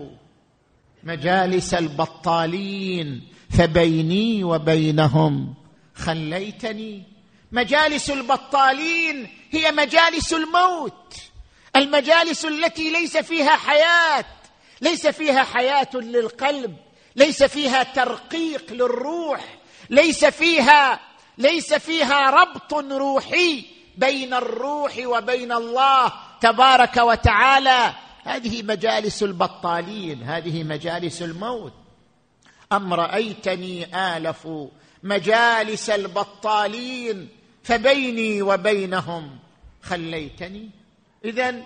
مجالس 1.04 1.74
البطالين 1.74 3.22
فبيني 3.50 4.44
وبينهم 4.44 5.54
خليتني. 5.94 7.02
مجالس 7.52 8.10
البطالين 8.10 9.28
هي 9.50 9.72
مجالس 9.72 10.34
الموت. 10.34 11.14
المجالس 11.76 12.44
التي 12.44 12.90
ليس 12.90 13.16
فيها 13.16 13.56
حياة. 13.56 14.24
ليس 14.80 15.06
فيها 15.06 15.42
حياة 15.42 15.90
للقلب 15.94 16.76
ليس 17.16 17.42
فيها 17.42 17.82
ترقيق 17.82 18.72
للروح 18.72 19.58
ليس 19.90 20.24
فيها 20.24 21.00
ليس 21.38 21.74
فيها 21.74 22.30
ربط 22.30 22.74
روحي 22.74 23.64
بين 23.96 24.34
الروح 24.34 24.98
وبين 25.04 25.52
الله 25.52 26.12
تبارك 26.40 26.96
وتعالى. 26.96 27.94
هذه 28.24 28.62
مجالس 28.62 29.22
البطالين 29.22 30.22
هذه 30.22 30.64
مجالس 30.64 31.22
الموت. 31.22 31.72
أم 32.72 32.94
رأيتني 32.94 33.96
آلف 34.16 34.48
مجالس 35.02 35.90
البطالين 35.90 37.28
فبيني 37.62 38.42
وبينهم 38.42 39.38
خليتني؟ 39.82 40.70
اذا 41.24 41.62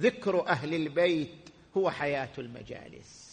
ذكر 0.00 0.48
أهل 0.48 0.74
البيت 0.74 1.39
هو 1.76 1.90
حياة 1.90 2.28
المجالس. 2.38 3.30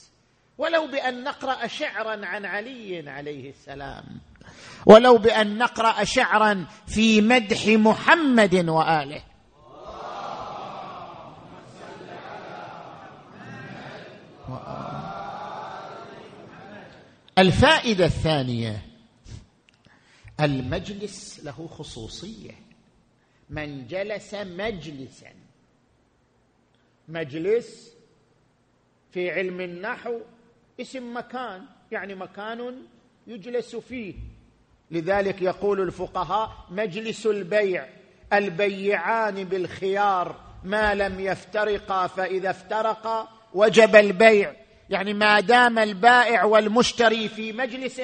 ولو 0.58 0.88
بأن 0.88 1.24
نقرأ 1.24 1.68
شعرا 1.68 2.26
عن 2.26 2.46
علي 2.46 3.10
عليه 3.10 3.50
السلام 3.50 4.04
ولو 4.86 5.18
بأن 5.18 5.58
نقرأ 5.58 6.04
شعرا 6.04 6.66
في 6.88 7.22
مدح 7.22 7.68
محمد 7.68 8.70
وآله. 8.70 9.22
الفائدة 17.38 18.06
الثانية 18.06 18.82
المجلس 20.40 21.40
له 21.44 21.68
خصوصية. 21.68 22.52
من 23.50 23.88
جلس 23.88 24.34
مجلسا. 24.34 25.34
مجلس 27.08 27.97
في 29.12 29.32
علم 29.32 29.62
النحو 29.62 30.20
اسم 30.82 31.18
مكان 31.18 31.62
يعني 31.92 32.16
مكان 32.16 32.82
يجلس 33.28 33.76
فيه. 33.76 34.14
لذلك 34.92 35.42
يقول 35.42 35.82
الفقهاء 35.82 36.52
مجلس 36.72 37.26
البيع 37.26 37.88
البيعان 38.34 39.44
بالخيار 39.44 40.36
ما 40.64 40.96
لم 40.96 41.20
يفترقا 41.20 42.08
فإذا 42.08 42.50
افترقا 42.50 43.28
وجب 43.54 43.96
البيع. 43.96 44.54
يعني 44.90 45.14
ما 45.14 45.40
دام 45.40 45.80
البائع 45.80 46.44
والمشتري 46.44 47.30
في 47.30 47.54
مجلس 47.54 48.02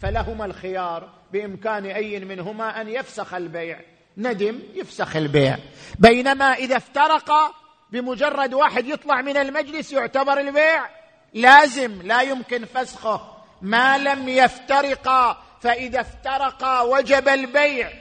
فلهما 0.00 0.44
الخيار 0.44 1.10
بإمكان 1.32 1.84
أي 1.86 2.24
منهما 2.24 2.80
أن 2.80 2.88
يفسخ 2.88 3.34
البيع. 3.34 3.80
ندم 4.16 4.58
يفسخ 4.74 5.16
البيع. 5.16 5.58
بينما 5.98 6.44
إذا 6.44 6.76
افترقا 6.76 7.65
بمجرد 8.00 8.54
واحد 8.54 8.86
يطلع 8.86 9.22
من 9.22 9.36
المجلس 9.36 9.92
يعتبر 9.92 10.40
البيع 10.40 10.88
لازم 11.34 12.02
لا 12.02 12.22
يمكن 12.22 12.64
فسخه. 12.64 13.36
ما 13.62 13.98
لم 13.98 14.28
يفترقا 14.28 15.42
فإذا 15.60 16.00
افترقا 16.00 16.80
وجب 16.80 17.28
البيع 17.28 17.92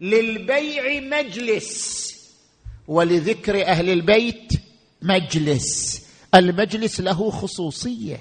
للبيع 0.00 1.00
مجلس 1.00 2.04
ولذكر 2.88 3.62
أهل 3.66 3.90
البيت 3.90 4.52
مجلس. 5.02 6.00
المجلس 6.34 7.00
له 7.00 7.30
خصوصية. 7.30 8.20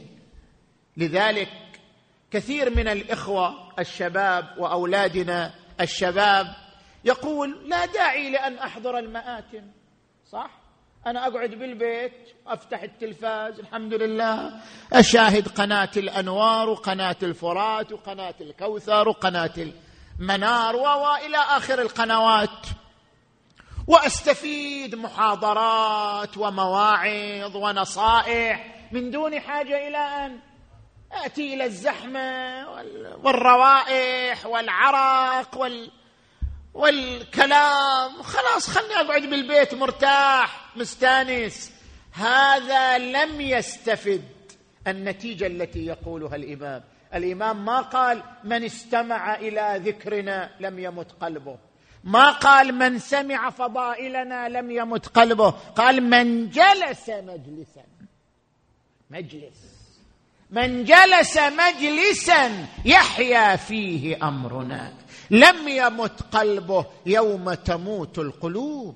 لذلك 0.97 1.49
كثير 2.31 2.69
من 2.69 2.87
الإخوة 2.87 3.73
الشباب 3.79 4.55
وأولادنا 4.57 5.53
الشباب 5.81 6.55
يقول 7.05 7.69
لا 7.69 7.85
داعي 7.85 8.29
لأن 8.29 8.57
أحضر 8.57 8.97
المآتم 8.97 9.63
صح؟ 10.31 10.62
أنا 11.07 11.27
أقعد 11.27 11.49
بالبيت 11.49 12.13
أفتح 12.47 12.83
التلفاز 12.83 13.59
الحمد 13.59 13.93
لله. 13.93 14.51
أشاهد 14.93 15.47
قناة 15.47 15.89
الأنوار 15.97 16.69
وقناة 16.69 17.15
الفرات 17.23 17.91
وقناة 17.91 18.33
الكوثر 18.41 19.09
وقناة 19.09 19.53
المنار 20.19 20.75
والى 20.75 21.37
آخر 21.37 21.81
القنوات. 21.81 22.67
وأستفيد 23.87 24.95
محاضرات 24.95 26.37
ومواعظ 26.37 27.55
ونصائح 27.55 28.87
من 28.91 29.11
دون 29.11 29.39
حاجة 29.39 29.87
إلى 29.87 29.97
أن 29.97 30.39
آتي 31.11 31.53
إلى 31.53 31.65
الزحمة 31.65 32.65
والروائح 33.23 34.45
والعرق 34.45 35.57
وال 35.57 35.91
والكلام 36.73 38.21
خلاص 38.21 38.69
خلني 38.69 38.93
أقعد 38.95 39.21
بالبيت 39.21 39.73
مرتاح 39.73 40.65
مستانس. 40.75 41.71
هذا 42.13 42.97
لم 42.97 43.41
يستفد 43.41 44.23
النتيجة 44.87 45.47
التي 45.47 45.85
يقولها 45.85 46.35
الإمام. 46.35 46.83
الإمام 47.13 47.65
ما 47.65 47.81
قال 47.81 48.23
من 48.43 48.63
استمع 48.63 49.35
إلى 49.35 49.81
ذكرنا 49.85 50.49
لم 50.59 50.79
يمت 50.79 51.11
قلبه. 51.11 51.57
ما 52.03 52.31
قال 52.31 52.75
من 52.75 52.99
سمع 52.99 53.49
فضائلنا 53.49 54.49
لم 54.49 54.71
يمت 54.71 55.07
قلبه. 55.07 55.49
قال 55.49 56.03
من 56.03 56.49
جلس 56.49 57.09
مجلسا. 57.09 57.83
مجلس. 59.09 59.57
من 60.49 60.83
جلس 60.83 61.37
مجلسا 61.37 62.67
يحيا 62.85 63.55
فيه 63.55 64.27
أمرنا. 64.27 64.93
لم 65.33 65.67
يمت 65.67 66.21
قلبه 66.31 66.85
يوم 67.05 67.53
تموت 67.53 68.19
القلوب. 68.19 68.95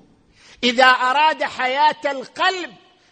إذا 0.64 0.84
أراد 0.84 1.44
حياة 1.44 2.02
القلب 2.04 2.70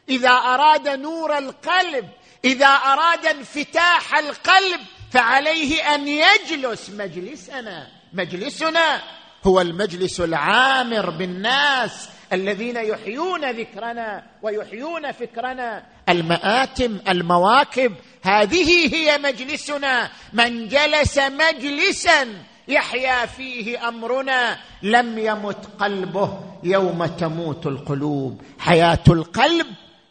إذا 0.08 0.30
أراد 0.30 0.88
نور 0.88 1.38
القلب 1.38 2.08
إذا 2.44 2.66
أراد 2.66 3.26
انفتاح 3.26 4.18
القلب 4.18 4.80
فعليه 5.10 5.94
أن 5.94 6.08
يجلس 6.08 6.90
مجلسنا. 6.90 7.88
مجلسنا 8.12 9.02
هو 9.44 9.60
المجلس 9.60 10.20
العامر 10.20 11.10
بالناس 11.10 12.08
الذين 12.32 12.76
يحيون 12.76 13.50
ذكرنا 13.50 14.26
ويحيون 14.42 15.12
فكرنا. 15.12 15.86
المآتم 16.08 16.98
المواكب 17.08 17.94
هذه 18.22 18.94
هي 18.94 19.18
مجلسنا. 19.18 20.10
من 20.32 20.68
جلس 20.68 21.18
مجلسا 21.18 22.28
يحيا 22.68 23.26
فيه 23.26 23.88
أمرنا 23.88 24.58
لم 24.82 25.18
يمت 25.18 25.68
قلبه 25.78 26.40
يوم 26.62 27.06
تموت 27.06 27.66
القلوب. 27.66 28.42
حياة 28.58 29.04
القلب 29.08 29.66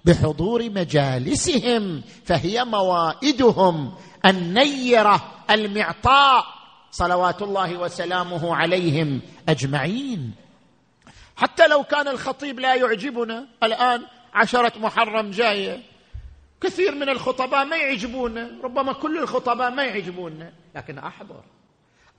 بحضور 0.05 0.69
مجالسهم 0.69 2.01
فهي 2.25 2.65
موائدهم. 2.65 3.93
النيرة 4.25 5.31
المعطاء 5.49 6.45
صلوات 6.91 7.41
الله 7.41 7.77
وسلامه 7.77 8.55
عليهم 8.55 9.21
أجمعين. 9.49 10.33
حتى 11.35 11.67
لو 11.67 11.83
كان 11.83 12.07
الخطيب 12.07 12.59
لا 12.59 12.75
يعجبنا 12.75 13.47
الآن 13.63 14.01
عشرة 14.33 14.79
محرم 14.79 15.31
جاية. 15.31 15.83
كثير 16.61 16.95
من 16.95 17.09
الخطباء 17.09 17.65
ما 17.65 17.75
يعجبونا 17.77 18.51
ربما 18.63 18.93
كل 18.93 19.17
الخطباء 19.17 19.71
ما 19.71 19.83
يعجبونا. 19.83 20.51
لكن 20.75 20.97
أحضر. 20.97 21.43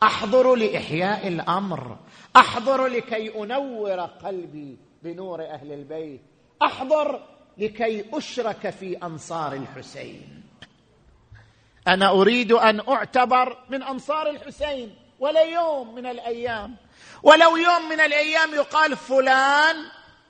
أحضر 0.02 0.54
لإحياء 0.54 1.28
الأمر. 1.28 1.98
أحضر 2.37 2.87
لكي 2.87 3.42
أنور 3.42 4.00
قلبي 4.00 4.76
بنور 5.02 5.42
أهل 5.42 5.72
البيت. 5.72 6.20
أحضر 6.62 7.20
لكي 7.59 8.04
أشرك 8.12 8.70
في 8.70 8.96
أنصار 9.02 9.52
الحسين. 9.52 10.42
أنا 11.88 12.11
أريد 12.11 12.52
أن 12.52 12.80
أعتبر 12.88 13.59
من 13.70 13.82
أنصار 13.82 14.30
الحسين. 14.30 14.94
ولا 15.18 15.42
يوم 15.42 15.94
من 15.94 16.06
الأيام. 16.06 16.76
ولو 17.22 17.56
يوم 17.56 17.88
من 17.90 18.00
الأيام 18.00 18.54
يقال 18.54 18.96
فلان 18.96 19.76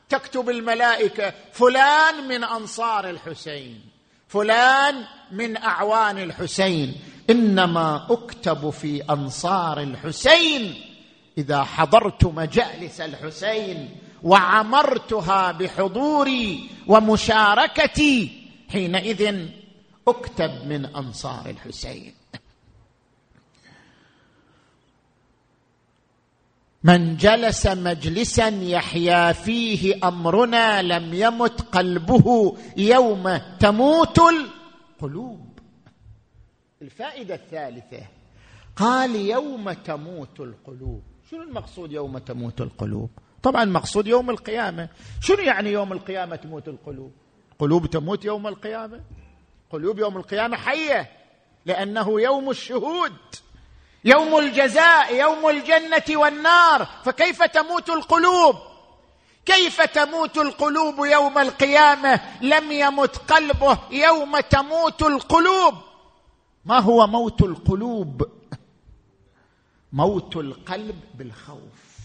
تكتب 0.08 0.50
الملائكة 0.50 1.32
فلان 1.52 2.28
من 2.28 2.44
أنصار 2.44 3.10
الحسين. 3.10 3.80
فلان 4.28 5.04
من 5.30 5.56
أعوان 5.56 6.18
الحسين. 6.18 6.94
إنما 7.30 8.06
أكتب 8.10 8.70
في 8.70 9.02
أنصار 9.02 9.80
الحسين. 9.80 10.74
إذا 11.38 11.64
حضرت 11.64 12.24
مجالس 12.24 13.00
الحسين 13.00 13.90
وعمرتها 14.22 15.52
بحضوري 15.52 16.70
ومشاركتي 16.86 18.42
حينئذ 18.68 19.48
أكتب 20.08 20.50
من 20.66 20.86
أنصار 20.86 21.46
الحسين. 21.46 22.14
من 26.84 27.16
جلس 27.16 27.66
مجلسا 27.66 28.48
يحيا 28.48 29.32
فيه 29.32 30.08
أمرنا 30.08 30.82
لم 30.82 31.14
يمت 31.14 31.60
قلبه 31.60 32.56
يوم 32.76 33.40
تموت 33.60 34.18
القلوب. 34.18 35.55
الفائدة 36.82 37.34
الثالثة 37.34 38.06
قال 38.76 39.16
يوم 39.16 39.72
تموت 39.72 40.40
القلوب. 40.40 41.02
شنو 41.30 41.42
المقصود 41.42 41.92
يوم 41.92 42.18
تموت 42.18 42.60
القلوب؟ 42.60 43.10
طبعا 43.42 43.64
مقصود 43.64 44.06
يوم 44.06 44.30
القيامة. 44.30 44.88
شنو 45.20 45.38
يعني 45.38 45.72
يوم 45.72 45.92
القيامة 45.92 46.36
تموت 46.36 46.68
القلوب؟ 46.68 47.12
قلوب 47.58 47.86
تموت 47.86 48.24
يوم 48.24 48.46
القيامة؟ 48.46 49.00
قلوب 49.70 49.98
يوم 49.98 50.16
القيامة 50.16 50.56
حية 50.56 51.10
لأنه 51.66 52.20
يوم 52.20 52.50
الشهود. 52.50 53.12
يوم 54.04 54.38
الجزاء 54.38 55.14
يوم 55.14 55.48
الجنة 55.48 56.20
والنار. 56.20 56.88
فكيف 57.04 57.42
تموت 57.42 57.90
القلوب؟ 57.90 58.56
كيف 59.46 59.80
تموت 59.82 60.38
القلوب 60.38 60.94
يوم 61.04 61.38
القيامة؟ 61.38 62.20
لم 62.42 62.72
يمت 62.72 63.16
قلبه 63.16 63.78
يوم 63.90 64.40
تموت 64.40 65.02
القلوب. 65.02 65.74
ما 66.66 66.78
هو 66.78 67.06
موت 67.06 67.42
القلوب؟ 67.42 68.28
موت 69.92 70.36
القلب 70.36 71.00
بالخوف. 71.14 71.98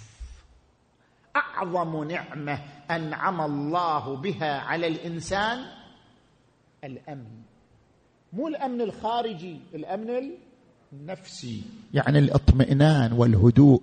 أعظم 1.36 2.04
نعمة 2.04 2.60
أنعم 2.92 3.42
الله 3.42 4.16
بها 4.16 4.60
على 4.60 4.88
الإنسان 4.88 5.66
الأمن. 6.84 7.42
مو 8.34 8.48
الأمن 8.48 8.82
الخارجي 8.82 9.60
الأمن 9.74 10.32
النفسي. 10.94 11.64
يعني 11.94 12.20
الاطمئنان 12.20 13.14
والهدوء. 13.14 13.82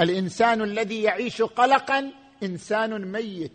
الإنسان 0.00 0.62
الذي 0.62 1.02
يعيش 1.02 1.42
قلقا 1.42 2.12
إنسان 2.42 3.12
ميت. 3.12 3.52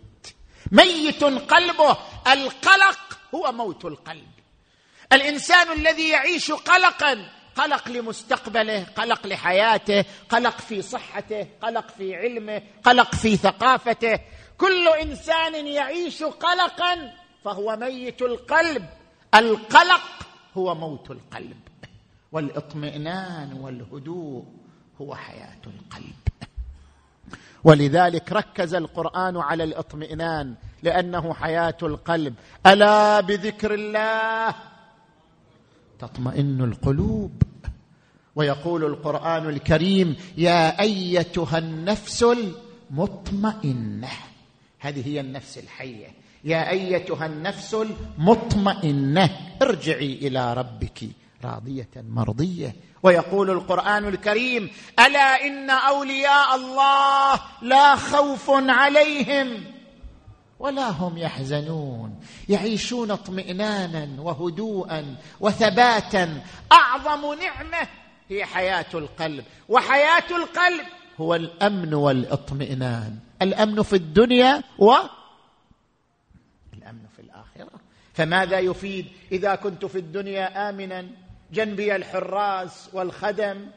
ميت 0.71 1.23
قلبه. 1.23 1.97
القلق 2.33 3.19
هو 3.35 3.51
موت 3.51 3.85
القلب. 3.85 4.40
الإنسان 5.13 5.71
الذي 5.71 6.09
يعيش 6.09 6.51
قلقا 6.51 7.29
قلق 7.55 7.89
لمستقبله 7.89 8.83
قلق 8.83 9.27
لحياته 9.27 10.05
قلق 10.29 10.57
في 10.57 10.81
صحته 10.81 11.47
قلق 11.61 11.87
في 11.97 12.15
علمه 12.15 12.61
قلق 12.83 13.15
في 13.15 13.37
ثقافته. 13.37 14.19
كل 14.57 14.87
إنسان 14.87 15.67
يعيش 15.67 16.23
قلقا 16.23 17.13
فهو 17.43 17.75
ميت 17.75 18.21
القلب. 18.21 18.85
القلق 19.35 20.01
هو 20.57 20.75
موت 20.75 21.11
القلب. 21.11 21.57
والإطمئنان 22.31 23.53
والهدوء 23.53 24.45
هو 25.01 25.15
حياة 25.15 25.61
القلب. 25.67 26.15
ولذلك 27.63 28.31
ركز 28.31 28.73
القرآن 28.73 29.37
على 29.37 29.63
الإطمئنان 29.63 30.55
لأنه 30.83 31.33
حياة 31.33 31.77
القلب. 31.83 32.35
ألا 32.65 33.19
بذكر 33.19 33.73
الله؟ 33.73 34.70
تطمئن 36.01 36.61
القلوب. 36.61 37.43
ويقول 38.35 38.83
القرآن 38.85 39.49
الكريم 39.49 40.15
يا 40.37 40.79
أيتها 40.79 41.57
النفس 41.57 42.25
المطمئنة. 42.91 44.09
هذه 44.79 45.07
هي 45.07 45.19
النفس 45.19 45.57
الحية. 45.57 46.07
يا 46.43 46.69
أيتها 46.69 47.25
النفس 47.25 47.73
المطمئنة 47.73 49.29
ارجعي 49.61 50.13
إلى 50.21 50.53
ربك 50.53 51.03
راضية 51.43 51.89
مرضية. 51.95 52.75
ويقول 53.03 53.49
القرآن 53.49 54.07
الكريم 54.07 54.69
ألا 54.99 55.47
إن 55.47 55.69
أولياء 55.69 56.55
الله 56.55 57.39
لا 57.61 57.95
خوف 57.95 58.49
عليهم. 58.49 59.47
ولا 60.61 60.89
هم 60.89 61.17
يحزنون. 61.17 62.19
يعيشون 62.49 63.11
اطمئنانا 63.11 64.21
وهدوءا 64.21 65.15
وثباتا. 65.39 66.41
أعظم 66.71 67.33
نعمة 67.33 67.87
هي 68.29 68.45
حياة 68.45 68.85
القلب. 68.93 69.45
وحياة 69.69 70.29
القلب 70.31 70.85
هو 71.21 71.35
الأمن 71.35 71.93
والإطمئنان. 71.93 73.17
الأمن 73.41 73.83
في 73.83 73.95
الدنيا 73.95 74.63
و 74.79 74.91
الأمن 76.73 77.05
في 77.15 77.21
الآخرة. 77.21 77.79
فماذا 78.13 78.59
يفيد 78.59 79.05
إذا 79.31 79.55
كنت 79.55 79.85
في 79.85 79.97
الدنيا 79.97 80.69
امنا؟ 80.69 81.07
جنبي 81.53 81.95
الحراس 81.95 82.89
والخدم. 82.93 83.67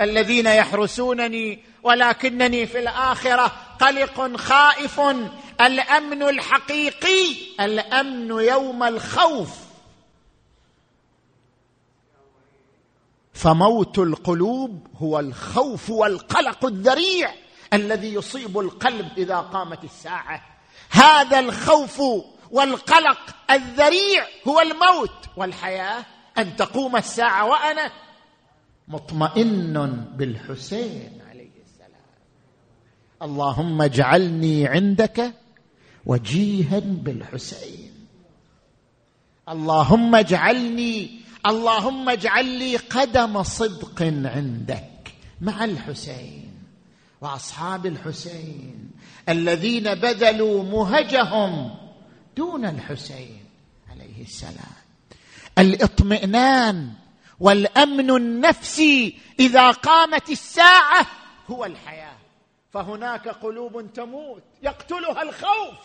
الذين 0.00 0.46
يحرسونني 0.46 1.64
ولكنني 1.82 2.66
في 2.66 2.78
الآخرة 2.78 3.52
قلق 3.80 4.36
خائف. 4.36 5.00
الأمن 5.60 6.22
الحقيقي 6.22 7.36
الأمن 7.60 8.30
يوم 8.30 8.82
الخوف. 8.82 9.48
فموت 13.32 13.98
القلوب 13.98 14.86
هو 14.96 15.20
الخوف 15.20 15.90
والقلق 15.90 16.64
الذريع 16.64 17.34
الذي 17.72 18.14
يصيب 18.14 18.58
القلب 18.58 19.18
إذا 19.18 19.36
قامت 19.36 19.84
الساعة. 19.84 20.42
هذا 20.90 21.38
الخوف 21.38 22.02
والقلق 22.50 23.18
الذريع 23.50 24.26
هو 24.48 24.60
الموت 24.60 25.10
والحياة 25.36 26.04
أن 26.38 26.56
تقوم 26.56 26.96
الساعة 26.96 27.44
وأنا 27.44 27.92
مطمئن 28.88 30.04
بالحسين 30.16 31.20
عليه 31.30 31.50
السلام. 31.64 32.10
اللهم 33.22 33.82
اجعلني 33.82 34.66
عندك 34.66 35.34
وجيها 36.06 36.78
بالحسين. 36.78 37.90
اللهم 39.48 40.14
اجعلني 40.14 41.10
اللهم 41.46 42.08
اجعل 42.08 42.46
لي 42.46 42.76
قدم 42.76 43.42
صدق 43.42 44.02
عندك 44.02 45.14
مع 45.40 45.64
الحسين 45.64 46.52
وأصحاب 47.20 47.86
الحسين 47.86 48.90
الذين 49.28 49.94
بذلوا 49.94 50.62
مهجهم 50.62 51.74
دون 52.36 52.64
الحسين 52.64 53.44
عليه 53.90 54.22
السلام. 54.22 54.76
الإطمئنان 55.58 56.92
والأمن 57.40 58.10
النفسي 58.10 59.18
إذا 59.40 59.70
قامت 59.70 60.30
الساعة 60.30 61.06
هو 61.50 61.64
الحياة. 61.64 62.16
فهناك 62.72 63.28
قلوب 63.28 63.92
تموت 63.94 64.42
يقتلها 64.62 65.22
الخوف 65.22 65.78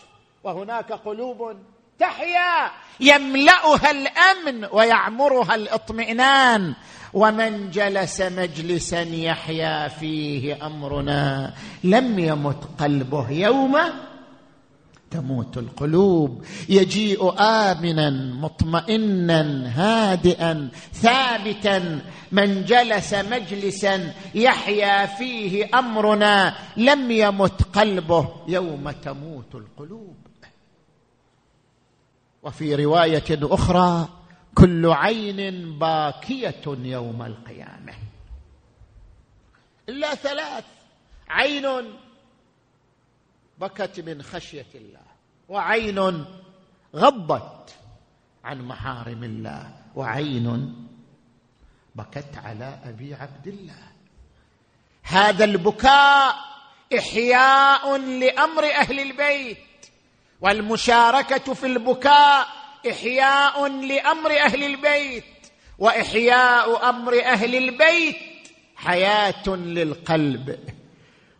وهناك 0.44 0.92
قلوب 0.92 1.56
تحيا 1.98 2.70
يملأها 3.00 3.90
الأمن 3.90 4.68
ويعمرها 4.72 5.54
الاطمئنان. 5.54 6.74
ومن 7.12 7.70
جلس 7.70 8.20
مجلسا 8.20 9.02
يحيا 9.02 9.88
فيه 9.88 10.66
أمرنا 10.66 11.54
لم 11.84 12.18
يمت 12.18 12.64
قلبه 12.80 13.30
يوم 13.30 13.76
تموت 15.10 15.58
القلوب. 15.58 16.44
يجيء 16.68 17.34
آمنا 17.40 18.10
مطمئنا 18.34 19.42
هادئا 19.74 20.68
ثابتا. 20.92 22.00
من 22.32 22.64
جلس 22.64 23.14
مجلسا 23.14 24.14
يحيا 24.34 25.06
فيه 25.06 25.78
أمرنا. 25.78 26.54
لم 26.76 27.10
يمت 27.10 27.62
قلبه 27.62 28.28
يوم 28.48 28.90
تموت 28.90 29.54
القلوب. 29.54 30.16
وفي 32.42 32.74
رواية 32.74 33.24
أخرى 33.30 34.08
كل 34.54 34.86
عين 34.86 35.78
باكية 35.78 36.62
يوم 36.66 37.22
القيامة. 37.22 37.92
إلا 39.88 40.14
ثلاث. 40.14 40.64
عين 41.28 41.66
بكت 43.60 44.00
من 44.00 44.22
خشية 44.22 44.66
الله 44.74 45.06
وعين 45.48 46.24
غضت 46.96 47.74
عن 48.44 48.62
محارم 48.62 49.24
الله 49.24 49.74
وعين 49.94 50.76
بكت 51.94 52.36
على 52.44 52.78
أبي 52.84 53.14
عبد 53.14 53.46
الله. 53.46 53.82
هذا 55.02 55.44
البكاء 55.44 56.34
إحياء 56.98 57.96
لأمر 57.96 58.64
أهل 58.64 59.00
البيت 59.00 59.58
والمشاركة 60.40 61.54
في 61.54 61.66
البكاء 61.66 62.46
إحياء 62.90 63.66
لأمر 63.68 64.30
أهل 64.30 64.64
البيت 64.64 65.24
وإحياء 65.78 66.88
أمر 66.88 67.22
أهل 67.24 67.56
البيت 67.56 68.16
حياة 68.76 69.48
للقلب. 69.48 70.79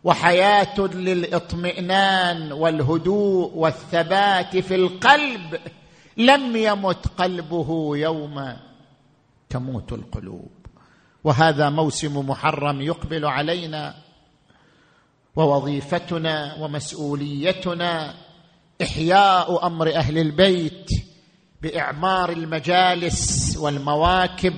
وحياة 0.03 0.79
للإطمئنان 0.79 2.51
والهدوء 2.51 3.51
والثبات 3.55 4.57
في 4.57 4.75
القلب 4.75 5.59
لم 6.17 6.55
يمت 6.55 7.07
قلبه 7.07 7.97
يوم 7.97 8.57
تموت 9.49 9.93
القلوب. 9.93 10.51
وهذا 11.23 11.69
موسم 11.69 12.29
محرم 12.29 12.81
يقبل 12.81 13.25
علينا 13.25 13.95
ووظيفتنا 15.35 16.55
ومسؤوليتنا 16.59 18.13
إحياء 18.81 19.67
أمر 19.67 19.95
أهل 19.95 20.17
البيت 20.17 20.89
بإعمار 21.61 22.29
المجالس 22.29 23.57
والمواكب 23.57 24.55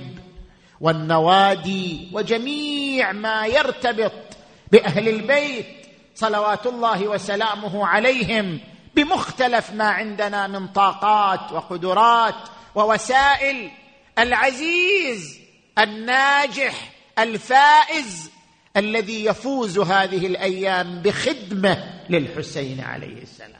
والنوادي 0.80 2.08
وجميع 2.12 3.12
ما 3.12 3.46
يرتبط 3.46 4.33
بأهل 4.72 5.08
البيت 5.08 5.66
صلوات 6.14 6.66
الله 6.66 7.08
وسلامه 7.08 7.86
عليهم 7.86 8.60
بمختلف 8.94 9.72
ما 9.72 9.84
عندنا 9.84 10.46
من 10.46 10.68
طاقات 10.68 11.52
وقدرات 11.52 12.34
ووسائل. 12.74 13.70
العزيز 14.18 15.38
الناجح 15.78 16.92
الفائز 17.18 18.30
الذي 18.76 19.24
يفوز 19.24 19.78
هذه 19.78 20.26
الأيام 20.26 21.02
بخدمة 21.02 22.00
للحسين 22.10 22.80
عليه 22.80 23.22
السلام. 23.22 23.50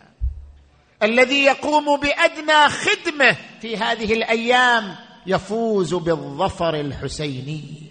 الذي 1.03 1.45
يقوم 1.45 2.01
بأدنى 2.01 2.69
خدمة 2.69 3.37
في 3.61 3.77
هذه 3.77 4.13
الأيام 4.13 4.97
يفوز 5.27 5.95
بالظفر 5.95 6.75
الحسيني. 6.75 7.85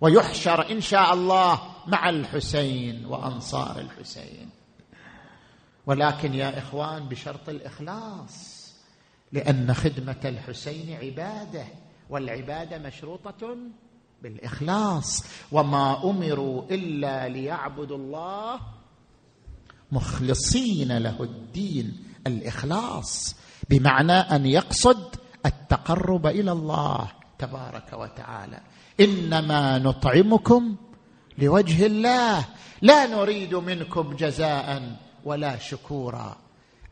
ويحشر 0.00 0.70
إن 0.70 0.80
شاء 0.80 1.14
الله 1.14 1.60
مع 1.88 2.08
الحسين 2.08 3.06
وأنصار 3.06 3.80
الحسين. 3.80 4.50
ولكن 5.86 6.34
يا 6.34 6.58
إخوان 6.58 7.08
بشرط 7.08 7.48
الإخلاص 7.48 8.58
لأن 9.32 9.74
خدمة 9.74 10.20
الحسين 10.24 10.96
عبادة 11.02 11.64
والعبادة 12.10 12.78
مشروطة 12.78 13.56
بالإخلاص. 14.22 15.24
وما 15.52 16.10
أمروا 16.10 16.62
إلا 16.70 17.28
ليعبدوا 17.28 17.96
الله 17.96 18.60
مخلصين 19.92 20.98
له 20.98 21.22
الدين 21.22 22.04
الإخلاص 22.26 23.36
بمعنى 23.70 24.12
أن 24.12 24.46
يقصد 24.46 25.16
التقرب 25.46 26.26
إلى 26.26 26.52
الله 26.52 27.08
تبارك 27.38 27.92
وتعالى. 27.92 28.60
إنما 29.00 29.78
نطعمكم 29.78 30.76
لوجه 31.38 31.86
الله. 31.86 32.44
لا 32.82 33.06
نريد 33.06 33.54
منكم 33.54 34.16
جزاء 34.16 34.96
ولا 35.24 35.58
شكورا. 35.58 36.36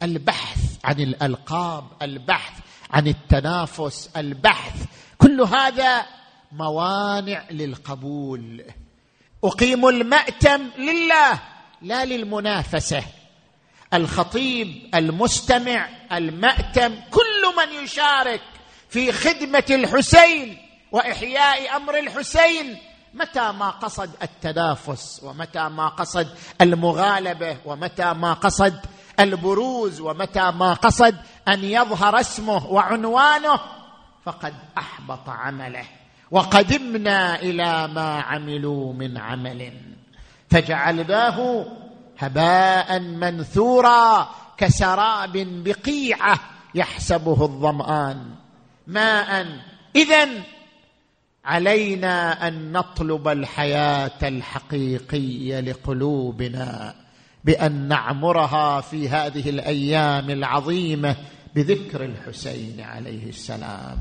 البحث 0.02 0.58
عن 0.84 1.00
الألقاب 1.00 1.84
البحث 2.02 2.52
عن 2.90 3.06
التنافس 3.06 4.10
البحث 4.16 4.84
كل 5.18 5.40
هذا 5.40 6.06
موانع 6.52 7.44
للقبول. 7.50 8.64
أقيم 9.44 9.88
المأتم 9.88 10.68
لله 10.78 11.40
لا 11.82 12.04
للمنافسة. 12.04 13.02
الخطيب 13.94 14.90
المستمع 14.94 15.88
المأتم 16.12 16.94
كل 17.10 17.42
من 17.56 17.84
يشارك 17.84 18.40
في 18.88 19.12
خدمة 19.12 19.64
الحسين 19.70 20.58
وإحياء 20.92 21.76
أمر 21.76 21.98
الحسين 21.98 22.78
متى 23.16 23.52
ما 23.52 23.70
قصد 23.70 24.10
التنافس 24.22 25.20
ومتى 25.24 25.68
ما 25.68 25.88
قصد 25.88 26.28
المغالبة 26.60 27.56
ومتى 27.64 28.12
ما 28.12 28.32
قصد 28.32 28.80
البروز 29.20 30.00
ومتى 30.00 30.50
ما 30.50 30.72
قصد 30.72 31.16
أن 31.48 31.64
يظهر 31.64 32.20
اسمه 32.20 32.66
وعنوانه 32.66 33.60
فقد 34.24 34.54
أحبط 34.78 35.28
عمله 35.28 35.84
وقدمنا 36.30 37.40
إلى 37.42 37.88
ما 37.88 38.20
عملوا 38.20 38.92
من 38.92 39.18
عمل. 39.18 39.72
فجعلناه 40.50 41.66
هباء 42.18 43.00
منثورا 43.00 44.28
كسراب 44.56 45.32
بقيعة 45.64 46.40
يحسبه 46.74 47.42
الظمآن. 47.42 48.34
ماء 48.86 49.46
اذا 49.96 50.28
علينا 51.46 52.48
أن 52.48 52.72
نطلب 52.72 53.28
الحياة 53.28 54.18
الحقيقية 54.22 55.60
لقلوبنا 55.60 56.94
بأن 57.44 57.88
نعمرها 57.88 58.80
في 58.80 59.08
هذه 59.08 59.50
الأيام 59.50 60.30
العظيمة 60.30 61.16
بذكر 61.54 62.04
الحسين 62.04 62.80
عليه 62.80 63.28
السلام 63.28 63.98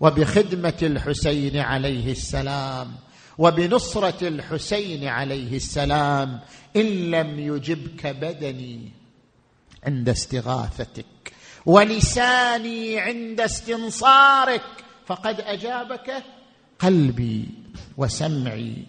وبخدمة 0.00 0.78
الحسين 0.82 1.56
عليه 1.56 2.12
السلام 2.12 2.92
وبنصرة 3.38 4.28
الحسين 4.28 5.08
عليه 5.08 5.56
السلام 5.56 6.40
إن 6.76 7.10
لم 7.10 7.38
يجبك 7.38 8.06
بدني 8.06 8.92
عند 9.86 10.08
استغاثتك 10.08 11.32
ولساني 11.66 13.00
عند 13.00 13.40
استنصارك 13.40 14.62
فقد 15.06 15.40
أجابك 15.40 16.22
قلبي 16.82 17.48
وسمعي 17.96 18.86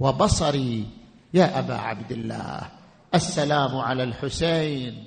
وبصري 0.00 0.86
يا 1.34 1.58
أبا 1.58 1.74
عبد 1.74 2.12
الله. 2.12 2.60
السلام 3.14 3.76
على 3.76 4.02
الحسين 4.02 5.06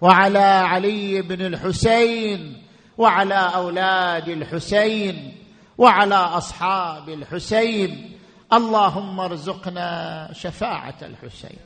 وعلى 0.00 0.38
علي 0.38 1.22
بن 1.22 1.46
الحسين 1.46 2.62
وعلى 2.98 3.34
أولاد 3.34 4.28
الحسين 4.28 5.34
وعلى 5.78 6.14
أصحاب 6.14 7.08
الحسين. 7.08 8.18
اللهم 8.52 9.20
ارزقنا 9.20 10.28
شفاعة 10.32 10.96
الحسين 11.02 11.58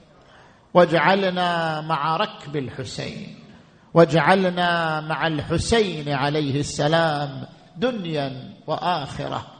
واجعلنا 0.74 1.80
مع 1.80 2.16
ركب 2.16 2.56
الحسين 2.56 3.38
واجعلنا 3.94 5.00
مع 5.00 5.26
الحسين 5.26 6.08
عليه 6.08 6.60
السلام 6.60 7.46
دنيا 7.76 8.54
وآخرة. 8.66 9.55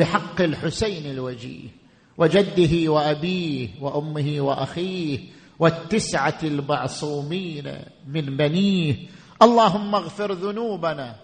بحق 0.00 0.40
الحسين 0.40 1.06
الوجيه 1.06 1.68
وجده 2.18 2.92
وأبيه 2.92 3.68
وأمه 3.80 4.36
وأخيه 4.40 5.18
والتسعة 5.58 6.38
المعصومين 6.42 7.76
من 8.08 8.36
بنيه. 8.36 8.96
اللهم 9.42 9.94
اغفر 9.94 10.32
ذنوبنا 10.32 11.16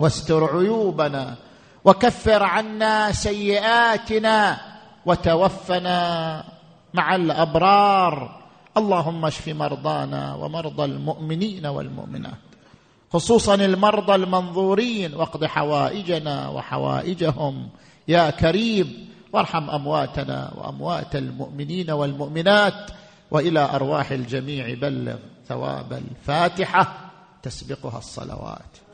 واستر 0.00 0.56
عيوبنا 0.58 1.36
وكفر 1.84 2.42
عنا 2.42 3.12
سيئاتنا 3.12 4.60
وتوفنا 5.06 5.98
مع 6.94 7.14
الأبرار. 7.14 8.40
اللهم 8.76 9.24
اشف 9.24 9.48
مرضانا 9.48 10.34
ومرضى 10.34 10.84
المؤمنين 10.84 11.66
والمؤمنات 11.66 12.48
خصوصا 13.12 13.54
المرضى 13.54 14.14
المنظورين 14.14 15.14
واقض 15.14 15.44
حوائجنا 15.44 16.48
وحوائجهم. 16.48 17.68
يا 18.08 18.30
كريم 18.30 19.08
وارحم 19.32 19.70
أمواتنا 19.70 20.54
وأموات 20.56 21.16
المؤمنين 21.16 21.90
والمؤمنات 21.90 22.90
وإلى 23.30 23.60
أرواح 23.60 24.10
الجميع 24.10 24.74
بلغ 24.74 25.16
ثواب 25.48 25.92
الفاتحة 25.92 27.10
تسبقها 27.42 27.98
الصلوات. 27.98 28.87